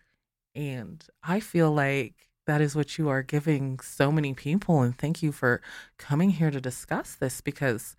And 0.54 1.04
I 1.22 1.40
feel 1.40 1.70
like 1.70 2.28
that 2.46 2.60
is 2.60 2.74
what 2.74 2.98
you 2.98 3.08
are 3.08 3.22
giving 3.22 3.78
so 3.80 4.10
many 4.10 4.34
people. 4.34 4.82
And 4.82 4.96
thank 4.96 5.22
you 5.22 5.32
for 5.32 5.60
coming 5.98 6.30
here 6.30 6.50
to 6.50 6.60
discuss 6.60 7.14
this 7.14 7.40
because, 7.40 7.94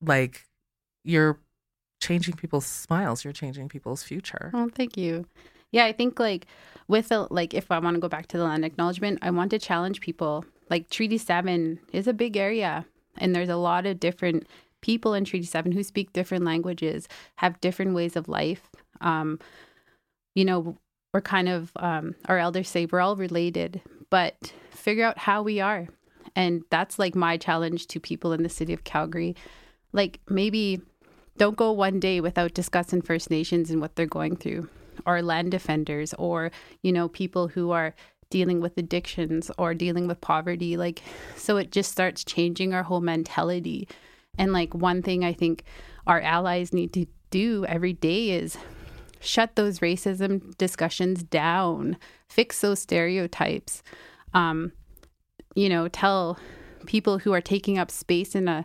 like, 0.00 0.46
you're 1.04 1.40
changing 2.00 2.36
people's 2.36 2.66
smiles, 2.66 3.24
you're 3.24 3.32
changing 3.32 3.68
people's 3.68 4.02
future. 4.02 4.50
Oh, 4.54 4.70
thank 4.74 4.96
you. 4.96 5.26
Yeah, 5.72 5.86
I 5.86 5.92
think 5.92 6.20
like 6.20 6.46
with 6.86 7.08
the 7.08 7.26
like 7.30 7.54
if 7.54 7.70
I 7.70 7.78
want 7.80 7.94
to 7.96 8.00
go 8.00 8.08
back 8.08 8.28
to 8.28 8.38
the 8.38 8.44
land 8.44 8.64
acknowledgement, 8.64 9.18
I 9.22 9.30
want 9.30 9.50
to 9.50 9.58
challenge 9.58 10.00
people. 10.00 10.44
Like 10.70 10.88
Treaty 10.88 11.18
7 11.18 11.80
is 11.92 12.06
a 12.06 12.14
big 12.14 12.36
area 12.36 12.86
and 13.18 13.34
there's 13.34 13.48
a 13.48 13.56
lot 13.56 13.84
of 13.84 14.00
different 14.00 14.46
people 14.80 15.14
in 15.14 15.24
Treaty 15.24 15.46
7 15.46 15.72
who 15.72 15.82
speak 15.82 16.12
different 16.12 16.44
languages, 16.44 17.08
have 17.36 17.60
different 17.60 17.94
ways 17.94 18.16
of 18.16 18.28
life. 18.28 18.68
Um, 19.00 19.38
you 20.34 20.44
know, 20.44 20.76
we're 21.12 21.20
kind 21.20 21.48
of, 21.48 21.72
um, 21.76 22.14
our 22.26 22.38
elders 22.38 22.68
say 22.68 22.86
we're 22.86 23.00
all 23.00 23.16
related, 23.16 23.82
but 24.10 24.52
figure 24.70 25.04
out 25.04 25.18
how 25.18 25.42
we 25.42 25.60
are. 25.60 25.88
And 26.34 26.62
that's 26.70 26.98
like 26.98 27.14
my 27.14 27.36
challenge 27.36 27.86
to 27.88 28.00
people 28.00 28.32
in 28.32 28.42
the 28.42 28.48
city 28.48 28.72
of 28.72 28.84
Calgary. 28.84 29.36
Like, 29.92 30.20
maybe 30.28 30.80
don't 31.36 31.56
go 31.56 31.70
one 31.70 32.00
day 32.00 32.20
without 32.20 32.54
discussing 32.54 33.02
First 33.02 33.30
Nations 33.30 33.70
and 33.70 33.80
what 33.80 33.94
they're 33.96 34.06
going 34.06 34.36
through, 34.36 34.68
or 35.06 35.22
land 35.22 35.50
defenders, 35.50 36.14
or, 36.14 36.50
you 36.82 36.92
know, 36.92 37.08
people 37.08 37.48
who 37.48 37.70
are 37.70 37.94
dealing 38.30 38.60
with 38.60 38.78
addictions 38.78 39.50
or 39.58 39.74
dealing 39.74 40.06
with 40.08 40.20
poverty. 40.20 40.76
Like, 40.76 41.02
so 41.36 41.56
it 41.58 41.70
just 41.70 41.92
starts 41.92 42.24
changing 42.24 42.72
our 42.72 42.82
whole 42.82 43.02
mentality. 43.02 43.86
And 44.38 44.52
like, 44.52 44.74
one 44.74 45.02
thing 45.02 45.24
I 45.24 45.32
think 45.34 45.64
our 46.06 46.20
allies 46.20 46.72
need 46.72 46.92
to 46.94 47.06
do 47.30 47.64
every 47.66 47.92
day 47.92 48.30
is 48.30 48.56
shut 49.20 49.54
those 49.54 49.80
racism 49.80 50.56
discussions 50.56 51.22
down, 51.22 51.96
fix 52.28 52.60
those 52.60 52.80
stereotypes. 52.80 53.82
Um, 54.34 54.72
you 55.54 55.68
know, 55.68 55.88
tell 55.88 56.38
people 56.86 57.18
who 57.18 57.32
are 57.32 57.40
taking 57.42 57.78
up 57.78 57.90
space 57.90 58.34
in 58.34 58.48
a 58.48 58.64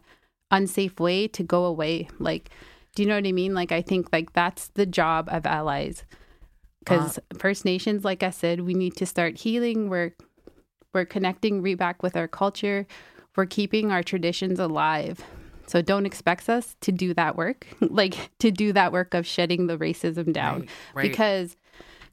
unsafe 0.50 1.00
way 1.00 1.28
to 1.28 1.44
go 1.44 1.66
away. 1.66 2.08
Like, 2.20 2.50
do 2.98 3.04
you 3.04 3.10
know 3.10 3.14
what 3.14 3.28
I 3.28 3.32
mean? 3.32 3.54
Like, 3.54 3.72
I 3.72 3.84
think 3.84 4.12
like 4.12 4.34
that's 4.34 4.70
the 4.70 4.88
job 4.88 5.30
of 5.32 5.46
allies. 5.46 6.04
Because 6.80 7.20
uh, 7.20 7.22
First 7.38 7.64
Nations, 7.64 8.04
like 8.04 8.24
I 8.24 8.32
said, 8.32 8.62
we 8.62 8.74
need 8.74 8.96
to 8.96 9.06
start 9.06 9.38
healing. 9.38 9.88
We're 9.88 10.16
we're 10.96 11.06
connecting 11.06 11.62
re 11.62 11.76
back 11.76 12.02
with 12.02 12.18
our 12.18 12.28
culture. 12.28 12.88
We're 13.36 13.46
keeping 13.46 13.92
our 13.92 14.02
traditions 14.02 14.60
alive. 14.60 15.24
So 15.68 15.84
don't 15.84 16.08
expect 16.08 16.50
us 16.50 16.76
to 16.82 16.92
do 16.92 17.14
that 17.14 17.36
work, 17.36 17.68
like 17.82 18.32
to 18.40 18.50
do 18.50 18.74
that 18.74 18.92
work 18.92 19.14
of 19.14 19.28
shutting 19.28 19.68
the 19.68 19.78
racism 19.78 20.34
down, 20.34 20.62
right, 20.62 20.70
right. 20.96 21.12
because 21.12 21.56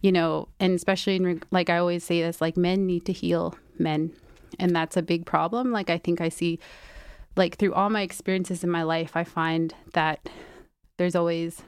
you 0.03 0.13
know, 0.13 0.49
and 0.61 0.75
especially 0.75 1.17
in 1.17 1.43
like 1.51 1.71
I 1.71 1.79
always 1.79 2.05
say 2.05 2.21
this, 2.21 2.43
like 2.43 2.59
men 2.59 2.85
need 2.85 3.07
to 3.07 3.13
heal 3.15 3.57
men, 3.79 4.13
and 4.59 4.77
that's 4.77 4.99
a 4.99 5.03
big 5.03 5.25
problem. 5.25 5.73
Like 5.73 5.89
I 5.89 5.97
think 5.97 6.21
I 6.21 6.29
see, 6.29 6.59
like 7.37 7.57
through 7.57 7.73
all 7.73 7.89
my 7.89 8.03
experiences 8.03 8.63
in 8.63 8.71
my 8.71 8.83
life, 8.83 9.13
I 9.17 9.25
find 9.25 9.75
that 9.95 10.29
there's 10.97 11.15
always 11.15 11.63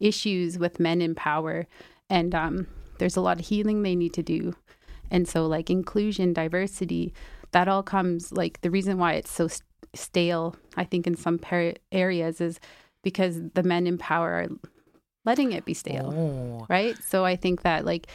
issues 0.00 0.58
with 0.58 0.80
men 0.80 1.00
in 1.00 1.14
power, 1.14 1.66
and 2.10 2.34
um, 2.34 2.66
there's 2.98 3.16
a 3.16 3.20
lot 3.20 3.40
of 3.40 3.46
healing 3.46 3.82
they 3.82 3.94
need 3.94 4.14
to 4.14 4.22
do, 4.22 4.54
and 5.10 5.28
so 5.28 5.46
like 5.46 5.70
inclusion, 5.70 6.32
diversity, 6.32 7.12
that 7.52 7.68
all 7.68 7.82
comes 7.82 8.32
like 8.32 8.60
the 8.62 8.70
reason 8.70 8.98
why 8.98 9.14
it's 9.14 9.30
so 9.30 9.48
stale, 9.94 10.56
I 10.76 10.84
think, 10.84 11.06
in 11.06 11.16
some 11.16 11.38
per- 11.38 11.74
areas 11.90 12.40
is 12.40 12.58
because 13.02 13.40
the 13.54 13.62
men 13.62 13.86
in 13.86 13.98
power 13.98 14.30
are 14.30 14.48
letting 15.24 15.52
it 15.52 15.64
be 15.64 15.74
stale. 15.74 16.12
Oh. 16.14 16.66
Right. 16.68 16.96
So 17.02 17.24
I 17.24 17.36
think 17.36 17.62
that, 17.62 17.84
like, 17.84 18.06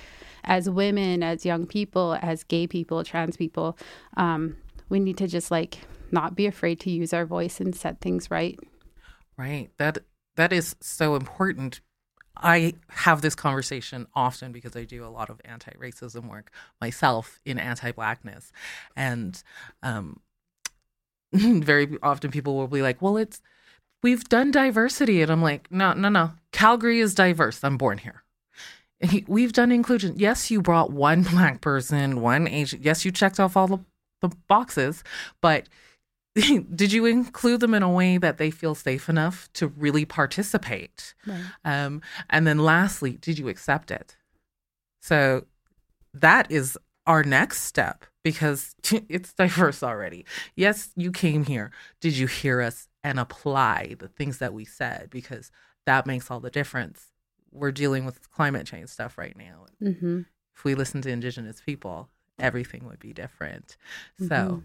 as 0.44 0.70
women, 0.70 1.24
as 1.24 1.46
young 1.46 1.66
people, 1.66 2.18
as 2.22 2.44
gay 2.44 2.68
people, 2.68 3.04
trans 3.04 3.38
people, 3.38 3.78
um, 4.16 4.58
we 4.90 5.00
need 5.00 5.18
to 5.18 5.28
just 5.28 5.52
like 5.52 5.80
not 6.12 6.36
be 6.36 6.46
afraid 6.46 6.80
to 6.82 6.90
use 6.90 7.14
our 7.14 7.26
voice 7.26 7.60
and 7.60 7.76
set 7.76 8.00
things 8.00 8.32
right. 8.32 8.58
Right. 9.38 9.70
That 9.78 10.00
that 10.38 10.54
is 10.54 10.76
so 10.80 11.16
important. 11.16 11.82
I 12.36 12.76
have 12.90 13.22
this 13.22 13.36
conversation 13.36 14.08
often 14.14 14.52
because 14.52 14.76
I 14.76 14.84
do 14.84 15.04
a 15.04 15.10
lot 15.10 15.30
of 15.30 15.42
anti-racism 15.44 16.30
work 16.30 16.52
myself 16.80 17.40
in 17.46 17.58
anti-blackness, 17.58 18.52
and 18.96 19.42
um, 19.84 20.22
very 21.34 21.98
often 22.02 22.32
people 22.32 22.56
will 22.56 22.68
be 22.68 22.82
like, 22.82 23.02
well, 23.02 23.18
it's, 23.18 23.42
we've 24.04 24.24
done 24.26 24.52
diversity. 24.52 25.22
And 25.22 25.32
I'm 25.32 25.42
like, 25.42 25.72
no, 25.72 25.94
no, 25.94 26.10
no. 26.10 26.32
Calgary 26.52 27.00
is 27.00 27.16
diverse. 27.16 27.64
I'm 27.64 27.78
born 27.78 27.98
here. 27.98 28.24
We've 29.28 29.54
done 29.54 29.72
inclusion. 29.72 30.16
Yes, 30.18 30.50
you 30.50 30.62
brought 30.62 30.92
one 30.92 31.24
black 31.32 31.62
person, 31.62 32.22
one 32.22 32.48
Asian. 32.48 32.82
Yes, 32.82 33.06
you 33.06 33.12
checked 33.12 33.40
off 33.40 33.58
all 33.58 33.68
the, 33.68 33.80
the 34.22 34.30
boxes, 34.48 35.04
but 35.42 35.68
did 36.76 36.92
you 36.92 37.06
include 37.06 37.62
them 37.62 37.74
in 37.74 37.84
a 37.84 37.90
way 37.90 38.18
that 38.18 38.38
they 38.38 38.52
feel 38.52 38.76
safe 38.76 39.10
enough 39.10 39.50
to 39.54 39.68
really 39.68 40.06
participate? 40.06 41.14
Right. 41.26 41.44
Um, 41.66 42.02
and 42.30 42.46
then 42.46 42.60
lastly, 42.60 43.18
did 43.20 43.40
you 43.40 43.48
accept 43.48 43.92
it? 43.92 44.16
So 45.02 45.46
that 46.14 46.52
is 46.52 46.78
our 47.06 47.24
next 47.24 47.64
step 47.64 48.06
because 48.24 48.76
it's 49.10 49.34
diverse 49.34 49.82
already. 49.82 50.26
Yes, 50.56 50.90
you 50.96 51.12
came 51.12 51.46
here. 51.46 51.72
Did 52.02 52.18
you 52.18 52.28
hear 52.28 52.62
us 52.62 52.88
and 53.04 53.20
apply 53.20 53.96
the 53.98 54.10
things 54.10 54.38
that 54.40 54.54
we 54.54 54.66
said? 54.66 55.10
Because 55.10 55.52
that 55.86 56.06
makes 56.06 56.30
all 56.30 56.40
the 56.40 56.52
difference. 56.52 57.08
We're 57.52 57.72
dealing 57.72 58.06
with 58.06 58.30
climate 58.32 58.68
change 58.68 58.90
stuff 58.90 59.18
right 59.18 59.36
now. 59.36 59.66
Mm-hmm. 59.82 60.22
If 60.56 60.64
we 60.64 60.76
listen 60.76 61.02
to 61.04 61.10
Indigenous 61.10 61.62
people, 61.62 62.10
everything 62.38 62.86
would 62.86 63.00
be 63.00 63.14
different. 63.14 63.78
Mm-hmm. 64.20 64.28
So, 64.28 64.64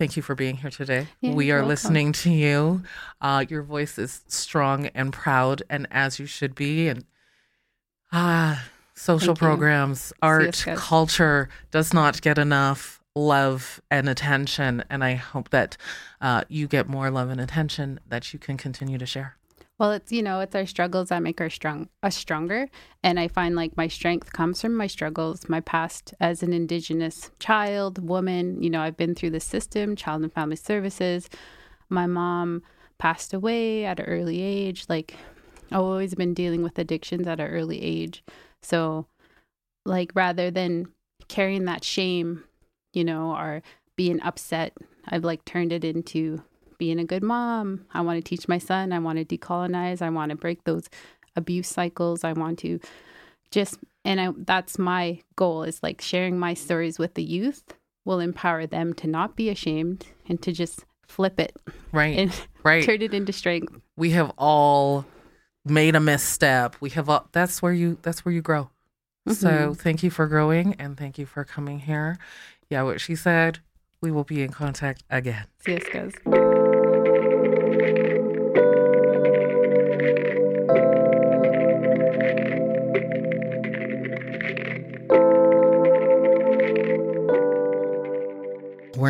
thank 0.00 0.16
you 0.16 0.22
for 0.22 0.34
being 0.34 0.56
here 0.56 0.70
today. 0.70 1.06
Yeah, 1.20 1.34
we 1.34 1.50
are 1.50 1.56
welcome. 1.56 1.68
listening 1.68 2.12
to 2.12 2.30
you. 2.30 2.82
Uh, 3.20 3.44
your 3.46 3.62
voice 3.62 3.98
is 3.98 4.24
strong 4.28 4.86
and 4.86 5.12
proud, 5.12 5.62
and 5.68 5.86
as 5.90 6.18
you 6.18 6.24
should 6.24 6.54
be. 6.54 6.88
And 6.88 7.04
ah, 8.10 8.64
social 8.94 9.34
Thank 9.34 9.40
programs, 9.40 10.10
you. 10.16 10.28
art, 10.28 10.64
culture 10.74 11.50
does 11.70 11.92
not 11.92 12.22
get 12.22 12.38
enough 12.38 13.02
love 13.14 13.82
and 13.90 14.08
attention. 14.08 14.82
And 14.88 15.04
I 15.04 15.16
hope 15.16 15.50
that 15.50 15.76
uh, 16.22 16.44
you 16.48 16.66
get 16.66 16.88
more 16.88 17.10
love 17.10 17.28
and 17.28 17.40
attention 17.40 18.00
that 18.08 18.32
you 18.32 18.38
can 18.38 18.56
continue 18.56 18.96
to 18.96 19.06
share. 19.06 19.36
Well, 19.80 19.92
it's 19.92 20.12
you 20.12 20.22
know, 20.22 20.40
it's 20.40 20.54
our 20.54 20.66
struggles 20.66 21.08
that 21.08 21.22
make 21.22 21.40
our 21.40 21.50
strong 21.50 21.88
us 22.02 22.16
stronger. 22.16 22.68
And 23.02 23.18
I 23.18 23.26
find 23.26 23.56
like 23.56 23.76
my 23.76 23.88
strength 23.88 24.32
comes 24.32 24.60
from 24.60 24.76
my 24.76 24.86
struggles, 24.86 25.48
my 25.48 25.60
past 25.60 26.14
as 26.20 26.42
an 26.42 26.52
indigenous 26.52 27.32
child, 27.40 28.06
woman. 28.06 28.62
You 28.62 28.70
know, 28.70 28.82
I've 28.82 28.96
been 28.96 29.14
through 29.16 29.30
the 29.30 29.40
system, 29.40 29.96
child 29.96 30.22
and 30.22 30.32
family 30.32 30.56
services. 30.56 31.28
My 31.88 32.06
mom 32.06 32.62
passed 32.98 33.34
away 33.34 33.86
at 33.86 33.98
an 33.98 34.06
early 34.06 34.42
age. 34.42 34.84
Like 34.88 35.16
I've 35.72 35.80
always 35.80 36.14
been 36.14 36.34
dealing 36.34 36.62
with 36.62 36.78
addictions 36.78 37.26
at 37.26 37.40
an 37.40 37.48
early 37.48 37.82
age. 37.82 38.22
So 38.62 39.06
like 39.86 40.12
rather 40.14 40.50
than 40.50 40.88
carrying 41.28 41.64
that 41.64 41.84
shame 41.84 42.44
you 42.92 43.04
know, 43.04 43.32
or 43.32 43.62
being 43.96 44.20
upset. 44.22 44.76
I've 45.08 45.24
like 45.24 45.44
turned 45.44 45.72
it 45.72 45.84
into 45.84 46.42
being 46.80 46.98
a 46.98 47.04
good 47.04 47.22
mom. 47.22 47.84
I 47.94 48.00
want 48.00 48.16
to 48.16 48.28
teach 48.28 48.48
my 48.48 48.58
son. 48.58 48.92
I 48.92 48.98
want 48.98 49.18
to 49.18 49.24
decolonize. 49.24 50.02
I 50.02 50.10
want 50.10 50.30
to 50.30 50.36
break 50.36 50.64
those 50.64 50.88
abuse 51.36 51.68
cycles. 51.68 52.24
I 52.24 52.32
want 52.32 52.58
to 52.60 52.80
just, 53.52 53.78
and 54.04 54.20
I, 54.20 54.30
that's 54.36 54.80
my 54.80 55.20
goal 55.36 55.62
is 55.62 55.80
like 55.80 56.00
sharing 56.00 56.38
my 56.38 56.54
stories 56.54 56.98
with 56.98 57.14
the 57.14 57.22
youth 57.22 57.62
will 58.04 58.18
empower 58.18 58.66
them 58.66 58.94
to 58.94 59.06
not 59.06 59.36
be 59.36 59.48
ashamed 59.48 60.06
and 60.28 60.42
to 60.42 60.50
just 60.50 60.84
flip 61.06 61.38
it. 61.38 61.54
Right. 61.92 62.18
And 62.18 62.32
right. 62.64 62.82
turn 62.82 63.02
it 63.02 63.14
into 63.14 63.32
strength. 63.32 63.72
We 63.96 64.10
have 64.10 64.32
all 64.36 65.04
made 65.64 65.94
a 65.94 66.00
misstep. 66.00 66.74
We 66.80 66.90
have 66.90 67.08
all, 67.08 67.28
that's 67.30 67.62
where 67.62 67.72
you, 67.72 67.98
that's 68.02 68.24
where 68.24 68.32
you 68.32 68.42
grow. 68.42 68.70
Mm-hmm. 69.28 69.32
So 69.32 69.74
thank 69.74 70.02
you 70.02 70.10
for 70.10 70.26
growing 70.26 70.74
and 70.78 70.96
thank 70.96 71.18
you 71.18 71.26
for 71.26 71.44
coming 71.44 71.80
here 71.80 72.18
yeah, 72.70 72.82
what 72.82 73.00
she 73.00 73.16
said. 73.16 73.58
We 74.00 74.10
will 74.10 74.24
be 74.24 74.42
in 74.42 74.52
contact 74.52 75.02
again. 75.10 75.46
Yes, 75.66 75.84
guys. 75.92 76.14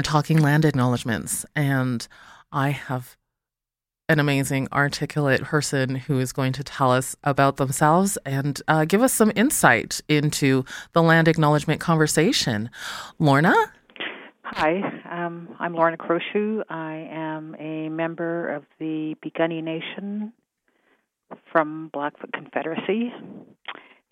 We're 0.00 0.04
talking 0.04 0.38
land 0.38 0.64
acknowledgements, 0.64 1.44
and 1.54 2.08
I 2.50 2.70
have 2.70 3.18
an 4.08 4.18
amazing, 4.18 4.66
articulate 4.72 5.42
person 5.42 5.94
who 5.94 6.18
is 6.18 6.32
going 6.32 6.54
to 6.54 6.64
tell 6.64 6.90
us 6.90 7.16
about 7.22 7.58
themselves 7.58 8.16
and 8.24 8.62
uh, 8.66 8.86
give 8.86 9.02
us 9.02 9.12
some 9.12 9.30
insight 9.36 10.00
into 10.08 10.64
the 10.94 11.02
land 11.02 11.28
acknowledgement 11.28 11.82
conversation. 11.82 12.70
Lorna? 13.18 13.54
Hi, 14.42 14.80
um, 15.10 15.54
I'm 15.58 15.74
Lorna 15.74 15.98
Crowshoe. 15.98 16.62
I 16.70 17.06
am 17.12 17.54
a 17.58 17.90
member 17.90 18.54
of 18.54 18.64
the 18.78 19.16
Piikani 19.22 19.62
Nation 19.62 20.32
from 21.52 21.90
Blackfoot 21.92 22.32
Confederacy. 22.32 23.12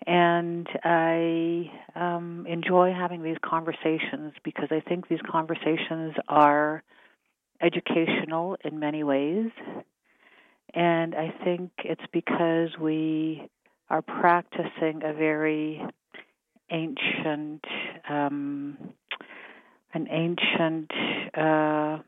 And 0.09 0.67
I 0.85 1.71
um, 1.95 2.47
enjoy 2.49 2.95
having 2.99 3.23
these 3.23 3.37
conversations 3.45 4.33
because 4.43 4.69
I 4.71 4.81
think 4.81 5.09
these 5.09 5.21
conversations 5.31 6.15
are 6.29 6.83
educational 7.61 8.57
in 8.65 8.79
many 8.79 9.05
ways. 9.05 9.51
And 10.73 11.15
I 11.15 11.35
think 11.45 11.73
it's 11.85 12.07
because 12.11 12.71
we 12.81 13.51
are 13.91 14.01
practicing 14.01 15.03
a 15.05 15.13
very 15.13 15.83
ancient, 16.71 17.65
um, 18.09 18.79
an 19.93 20.09
ancient 20.11 20.91
uh, 21.37 21.99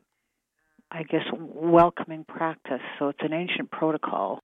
I 0.91 1.03
guess, 1.03 1.25
welcoming 1.37 2.25
practice. 2.25 2.81
So 2.97 3.09
it's 3.09 3.21
an 3.21 3.31
ancient 3.31 3.69
protocol. 3.69 4.39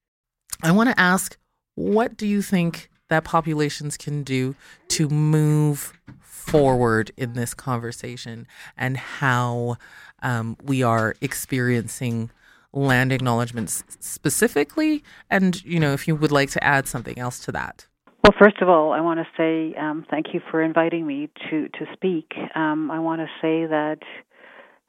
I 0.62 0.70
want 0.70 0.90
to 0.90 0.98
ask, 0.98 1.36
what 1.74 2.16
do 2.16 2.26
you 2.26 2.40
think 2.40 2.88
that 3.08 3.24
populations 3.24 3.96
can 3.96 4.22
do 4.22 4.54
to 4.88 5.08
move 5.08 5.98
forward 6.20 7.10
in 7.16 7.34
this 7.34 7.54
conversation 7.54 8.46
and 8.76 8.96
how 8.96 9.76
um, 10.22 10.56
we 10.62 10.82
are 10.82 11.14
experiencing 11.20 12.30
land 12.72 13.12
acknowledgements 13.12 13.84
specifically? 14.00 15.02
And, 15.30 15.62
you 15.64 15.80
know, 15.80 15.92
if 15.92 16.08
you 16.08 16.16
would 16.16 16.32
like 16.32 16.50
to 16.50 16.64
add 16.64 16.86
something 16.86 17.18
else 17.18 17.38
to 17.40 17.52
that. 17.52 17.86
Well, 18.24 18.34
first 18.38 18.60
of 18.60 18.68
all, 18.68 18.92
I 18.92 19.00
want 19.00 19.20
to 19.20 19.26
say 19.36 19.78
um, 19.78 20.04
thank 20.10 20.34
you 20.34 20.40
for 20.50 20.62
inviting 20.62 21.06
me 21.06 21.30
to, 21.50 21.68
to 21.68 21.86
speak. 21.94 22.32
Um, 22.54 22.90
I 22.90 22.98
want 22.98 23.20
to 23.20 23.26
say 23.40 23.66
that 23.66 23.98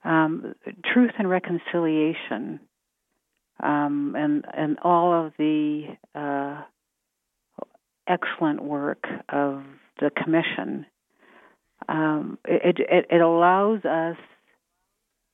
um, 0.03 0.55
truth 0.91 1.12
and 1.17 1.29
reconciliation 1.29 2.60
um, 3.62 4.15
and, 4.17 4.45
and 4.53 4.77
all 4.84 5.25
of 5.25 5.34
the 5.38 5.84
uh, 6.15 6.63
excellent 8.10 8.63
work 8.63 9.06
of 9.30 9.63
the 10.00 10.10
commission, 10.12 10.86
um, 11.88 12.38
it, 12.45 12.80
it, 12.80 13.06
it 13.10 13.22
allows 13.22 13.86
us 13.86 14.17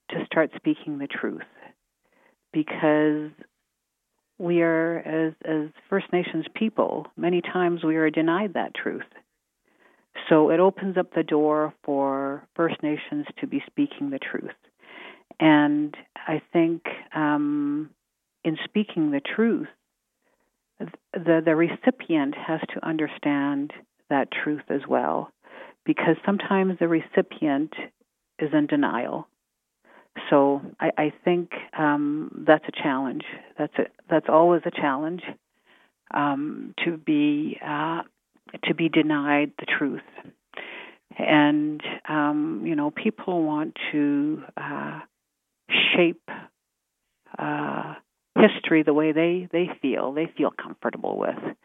to 0.09 0.25
start 0.25 0.51
speaking 0.55 0.99
the 0.99 1.07
truth 1.07 1.41
because 2.53 3.31
we 4.37 4.61
are, 4.61 4.99
as, 4.99 5.33
as 5.45 5.69
First 5.89 6.07
Nations 6.11 6.45
people, 6.53 7.07
many 7.17 7.41
times 7.41 7.83
we 7.83 7.95
are 7.95 8.09
denied 8.09 8.53
that 8.53 8.75
truth. 8.75 9.03
So 10.29 10.49
it 10.49 10.59
opens 10.59 10.97
up 10.97 11.13
the 11.13 11.23
door 11.23 11.73
for 11.83 12.47
First 12.55 12.81
Nations 12.83 13.25
to 13.39 13.47
be 13.47 13.63
speaking 13.67 14.09
the 14.09 14.19
truth. 14.19 14.55
And 15.39 15.95
I 16.15 16.41
think 16.53 16.83
um, 17.13 17.89
in 18.43 18.57
speaking 18.63 19.11
the 19.11 19.21
truth, 19.21 19.67
the, 20.79 21.41
the 21.43 21.55
recipient 21.55 22.35
has 22.35 22.59
to 22.73 22.85
understand 22.85 23.71
that 24.09 24.27
truth 24.31 24.63
as 24.69 24.81
well, 24.87 25.31
because 25.85 26.15
sometimes 26.25 26.77
the 26.79 26.87
recipient 26.87 27.73
is 28.39 28.49
in 28.53 28.67
denial. 28.67 29.27
So 30.29 30.61
I, 30.79 30.91
I 30.97 31.13
think 31.23 31.51
um, 31.77 32.43
that's 32.47 32.65
a 32.67 32.71
challenge. 32.83 33.23
That's 33.57 33.73
a, 33.77 33.83
that's 34.09 34.27
always 34.29 34.61
a 34.65 34.71
challenge 34.71 35.23
um, 36.13 36.73
to 36.85 36.97
be 36.97 37.59
uh, 37.65 38.01
to 38.63 38.73
be 38.75 38.89
denied 38.89 39.51
the 39.59 39.65
truth. 39.65 40.01
And 41.17 41.81
um, 42.07 42.63
you 42.65 42.75
know, 42.75 42.91
people 42.91 43.43
want 43.43 43.75
to 43.91 44.43
uh, 44.57 44.99
shape 45.95 46.29
uh, 47.37 47.95
history 48.35 48.83
the 48.83 48.93
way 48.93 49.11
they 49.11 49.47
they 49.51 49.69
feel 49.81 50.11
they 50.11 50.31
feel 50.37 50.51
comfortable 50.51 51.17
with 51.17 51.55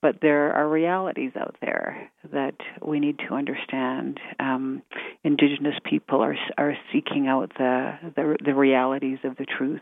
but 0.00 0.16
there 0.22 0.52
are 0.52 0.68
realities 0.68 1.32
out 1.38 1.56
there 1.60 2.10
that 2.32 2.54
we 2.84 3.00
need 3.00 3.18
to 3.28 3.34
understand. 3.34 4.20
Um, 4.38 4.82
indigenous 5.24 5.74
people 5.84 6.20
are 6.20 6.36
are 6.56 6.76
seeking 6.92 7.26
out 7.26 7.52
the 7.58 7.98
the, 8.14 8.36
the 8.44 8.54
realities 8.54 9.18
of 9.24 9.36
the 9.36 9.44
truth, 9.44 9.80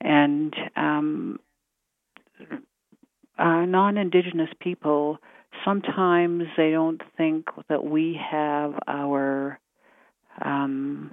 and 0.00 0.54
um, 0.76 1.40
uh, 3.38 3.64
non-indigenous 3.66 4.50
people 4.60 5.18
sometimes 5.64 6.44
they 6.56 6.70
don't 6.70 7.02
think 7.16 7.46
that 7.68 7.84
we 7.84 8.18
have 8.30 8.74
our 8.86 9.58
um, 10.42 11.10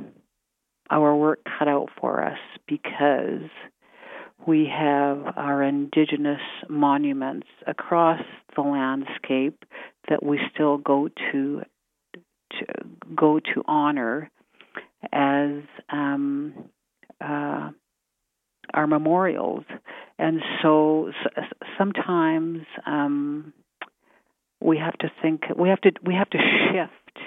our 0.90 1.16
work 1.16 1.40
cut 1.58 1.68
out 1.68 1.90
for 2.00 2.24
us 2.24 2.38
because 2.68 3.50
we 4.48 4.68
have 4.72 5.34
our 5.36 5.64
indigenous 5.64 6.42
monuments 6.70 7.48
across 7.68 8.22
the 8.56 8.62
landscape 8.62 9.64
that 10.10 10.24
we 10.24 10.40
still 10.54 10.78
go 10.78 11.10
to, 11.32 11.62
to 12.52 12.66
go 13.16 13.40
to 13.40 13.64
honor 13.66 14.30
as 15.12 15.62
um, 15.90 16.54
uh, 17.22 17.70
our 18.74 18.88
memorials, 18.88 19.64
and 20.18 20.42
so, 20.62 21.12
so 21.24 21.42
sometimes 21.78 22.62
um, 22.86 23.54
we 24.62 24.78
have 24.78 24.98
to 25.00 25.12
think 25.22 25.44
we 25.58 25.70
have 25.70 25.82
to 25.82 25.92
we 26.04 26.14
have 26.16 26.30
to 26.32 26.38
shift 26.38 27.20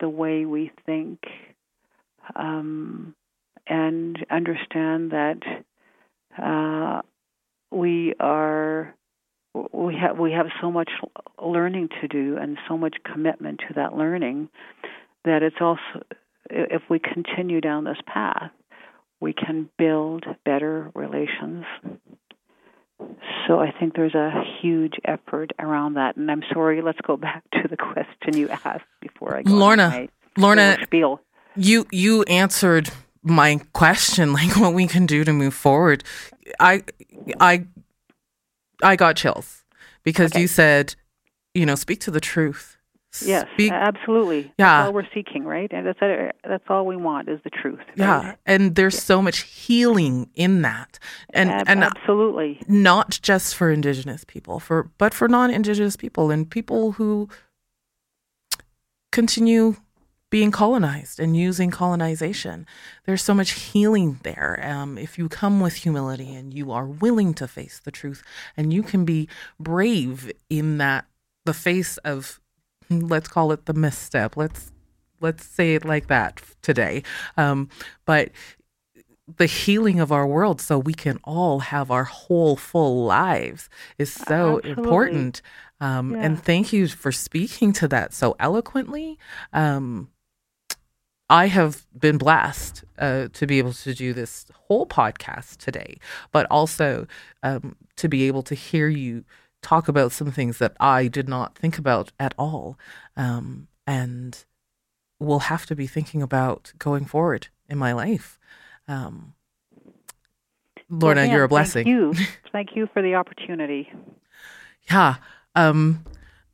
the 0.00 0.08
way 0.08 0.44
we 0.44 0.72
think 0.86 1.20
um, 2.34 3.14
and 3.66 4.18
understand 4.30 5.12
that 5.12 5.40
uh, 6.38 7.02
we 7.70 8.14
are 8.20 8.94
we 9.72 9.96
have 9.96 10.18
we 10.18 10.32
have 10.32 10.46
so 10.60 10.70
much 10.70 10.90
learning 11.42 11.88
to 12.00 12.08
do 12.08 12.36
and 12.40 12.58
so 12.68 12.76
much 12.76 12.96
commitment 13.04 13.60
to 13.68 13.74
that 13.74 13.94
learning 13.94 14.48
that 15.24 15.42
it's 15.42 15.56
also 15.60 16.02
if 16.50 16.82
we 16.88 16.98
continue 16.98 17.60
down 17.60 17.84
this 17.84 17.98
path 18.06 18.50
we 19.22 19.32
can 19.32 19.70
build 19.78 20.24
better 20.44 20.90
relations. 20.94 21.64
So 23.46 23.60
I 23.60 23.70
think 23.78 23.94
there's 23.94 24.14
a 24.14 24.42
huge 24.60 24.94
effort 25.04 25.52
around 25.58 25.94
that. 25.94 26.16
And 26.16 26.30
I'm 26.30 26.42
sorry 26.52 26.82
let's 26.82 27.00
go 27.06 27.16
back 27.16 27.44
to 27.52 27.68
the 27.68 27.76
question 27.76 28.36
you 28.36 28.48
asked 28.48 28.84
before 29.00 29.36
I 29.36 29.42
go 29.42 29.54
Lorna 29.54 30.08
Lorna 30.36 30.76
spiel. 30.82 31.20
you 31.56 31.86
you 31.90 32.24
answered 32.24 32.90
my 33.22 33.60
question, 33.72 34.32
like 34.34 34.56
what 34.56 34.74
we 34.74 34.86
can 34.86 35.06
do 35.06 35.24
to 35.24 35.32
move 35.32 35.54
forward. 35.54 36.04
I 36.60 36.84
I 37.40 37.66
I 38.82 38.96
got 38.96 39.16
chills 39.16 39.64
because 40.02 40.32
okay. 40.32 40.40
you 40.40 40.46
said, 40.46 40.94
you 41.54 41.66
know, 41.66 41.74
speak 41.74 42.00
to 42.00 42.10
the 42.10 42.20
truth. 42.20 42.76
Yes, 43.20 43.46
speak, 43.52 43.72
absolutely. 43.72 44.54
Yeah, 44.58 44.78
that's 44.78 44.86
all 44.86 44.92
we're 44.94 45.08
seeking, 45.12 45.44
right? 45.44 45.70
And 45.70 45.86
that's 45.86 45.98
that's 46.48 46.64
all 46.68 46.86
we 46.86 46.96
want 46.96 47.28
is 47.28 47.40
the 47.44 47.50
truth. 47.50 47.78
Right? 47.78 47.98
Yeah, 47.98 48.34
and 48.46 48.74
there's 48.74 48.94
yeah. 48.94 49.00
so 49.00 49.20
much 49.20 49.40
healing 49.40 50.30
in 50.34 50.62
that, 50.62 50.98
and 51.34 51.50
Ab- 51.50 51.68
and 51.68 51.84
absolutely 51.84 52.62
not 52.68 53.18
just 53.20 53.54
for 53.54 53.70
Indigenous 53.70 54.24
people, 54.24 54.60
for 54.60 54.90
but 54.96 55.12
for 55.12 55.28
non-Indigenous 55.28 55.94
people 55.94 56.30
and 56.30 56.50
people 56.50 56.92
who 56.92 57.28
continue 59.10 59.76
being 60.32 60.50
colonized 60.50 61.20
and 61.20 61.36
using 61.36 61.70
colonization. 61.70 62.66
There's 63.04 63.22
so 63.22 63.34
much 63.34 63.50
healing 63.50 64.18
there. 64.22 64.58
Um, 64.66 64.96
if 64.96 65.18
you 65.18 65.28
come 65.28 65.60
with 65.60 65.74
humility 65.74 66.34
and 66.34 66.54
you 66.54 66.72
are 66.72 66.86
willing 66.86 67.34
to 67.34 67.46
face 67.46 67.78
the 67.84 67.90
truth, 67.90 68.22
and 68.56 68.72
you 68.72 68.82
can 68.82 69.04
be 69.04 69.28
brave 69.60 70.32
in 70.48 70.78
that 70.78 71.04
the 71.44 71.52
face 71.52 71.98
of, 71.98 72.40
let's 72.88 73.28
call 73.28 73.52
it 73.52 73.66
the 73.66 73.74
misstep. 73.74 74.34
Let's 74.34 74.72
let's 75.20 75.44
say 75.44 75.74
it 75.74 75.84
like 75.84 76.06
that 76.06 76.40
today. 76.62 77.02
Um, 77.36 77.68
but 78.06 78.30
the 79.36 79.46
healing 79.46 80.00
of 80.00 80.10
our 80.10 80.26
world 80.26 80.62
so 80.62 80.78
we 80.78 80.94
can 80.94 81.20
all 81.24 81.58
have 81.58 81.90
our 81.90 82.04
whole 82.04 82.56
full 82.56 83.04
lives 83.04 83.68
is 83.98 84.10
so 84.10 84.56
Absolutely. 84.56 84.70
important 84.70 85.42
um, 85.80 86.12
yeah. 86.12 86.22
and 86.22 86.42
thank 86.42 86.72
you 86.72 86.88
for 86.88 87.12
speaking 87.12 87.72
to 87.72 87.86
that 87.86 88.12
so 88.12 88.34
eloquently 88.40 89.18
um, 89.52 90.08
I 91.30 91.46
have 91.46 91.86
been 91.98 92.18
blessed 92.18 92.84
uh, 92.98 93.28
to 93.32 93.46
be 93.46 93.58
able 93.58 93.72
to 93.72 93.94
do 93.94 94.12
this 94.12 94.46
whole 94.66 94.86
podcast 94.86 95.56
today, 95.56 95.98
but 96.30 96.46
also 96.50 97.06
um, 97.42 97.76
to 97.96 98.08
be 98.08 98.24
able 98.24 98.42
to 98.42 98.54
hear 98.54 98.88
you 98.88 99.24
talk 99.62 99.88
about 99.88 100.12
some 100.12 100.30
things 100.30 100.58
that 100.58 100.76
I 100.80 101.06
did 101.06 101.28
not 101.28 101.56
think 101.56 101.78
about 101.78 102.12
at 102.18 102.34
all, 102.36 102.78
um, 103.16 103.68
and 103.86 104.44
will 105.18 105.40
have 105.40 105.66
to 105.66 105.76
be 105.76 105.86
thinking 105.86 106.20
about 106.20 106.72
going 106.78 107.04
forward 107.04 107.48
in 107.68 107.78
my 107.78 107.92
life. 107.92 108.38
Um, 108.88 109.34
Lorna, 110.90 111.22
well, 111.22 111.30
you're 111.30 111.44
a 111.44 111.48
blessing. 111.48 111.84
Thank 111.84 112.18
you. 112.18 112.26
thank 112.52 112.76
you 112.76 112.88
for 112.92 113.00
the 113.00 113.14
opportunity. 113.14 113.90
Yeah. 114.90 115.16
Um, 115.54 116.04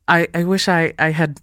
I, 0.07 0.27
I 0.33 0.43
wish 0.43 0.69
I, 0.69 0.93
I 0.97 1.09
had 1.09 1.41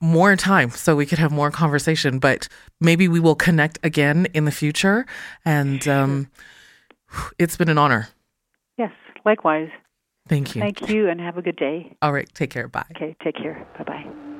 more 0.00 0.36
time 0.36 0.70
so 0.70 0.96
we 0.96 1.06
could 1.06 1.18
have 1.18 1.32
more 1.32 1.50
conversation. 1.50 2.18
But 2.18 2.48
maybe 2.80 3.08
we 3.08 3.20
will 3.20 3.34
connect 3.34 3.78
again 3.82 4.26
in 4.34 4.44
the 4.44 4.50
future. 4.50 5.06
And 5.44 5.86
um, 5.88 6.28
it's 7.38 7.56
been 7.56 7.68
an 7.68 7.78
honor. 7.78 8.08
Yes, 8.78 8.92
likewise. 9.24 9.68
Thank 10.28 10.54
you. 10.54 10.62
Thank 10.62 10.88
you, 10.88 11.08
and 11.08 11.20
have 11.20 11.36
a 11.36 11.42
good 11.42 11.56
day. 11.56 11.96
All 12.00 12.12
right, 12.12 12.32
take 12.34 12.50
care. 12.50 12.68
Bye. 12.68 12.84
Okay, 12.96 13.16
take 13.22 13.36
care. 13.36 13.66
Bye 13.76 13.84
bye. 13.84 14.31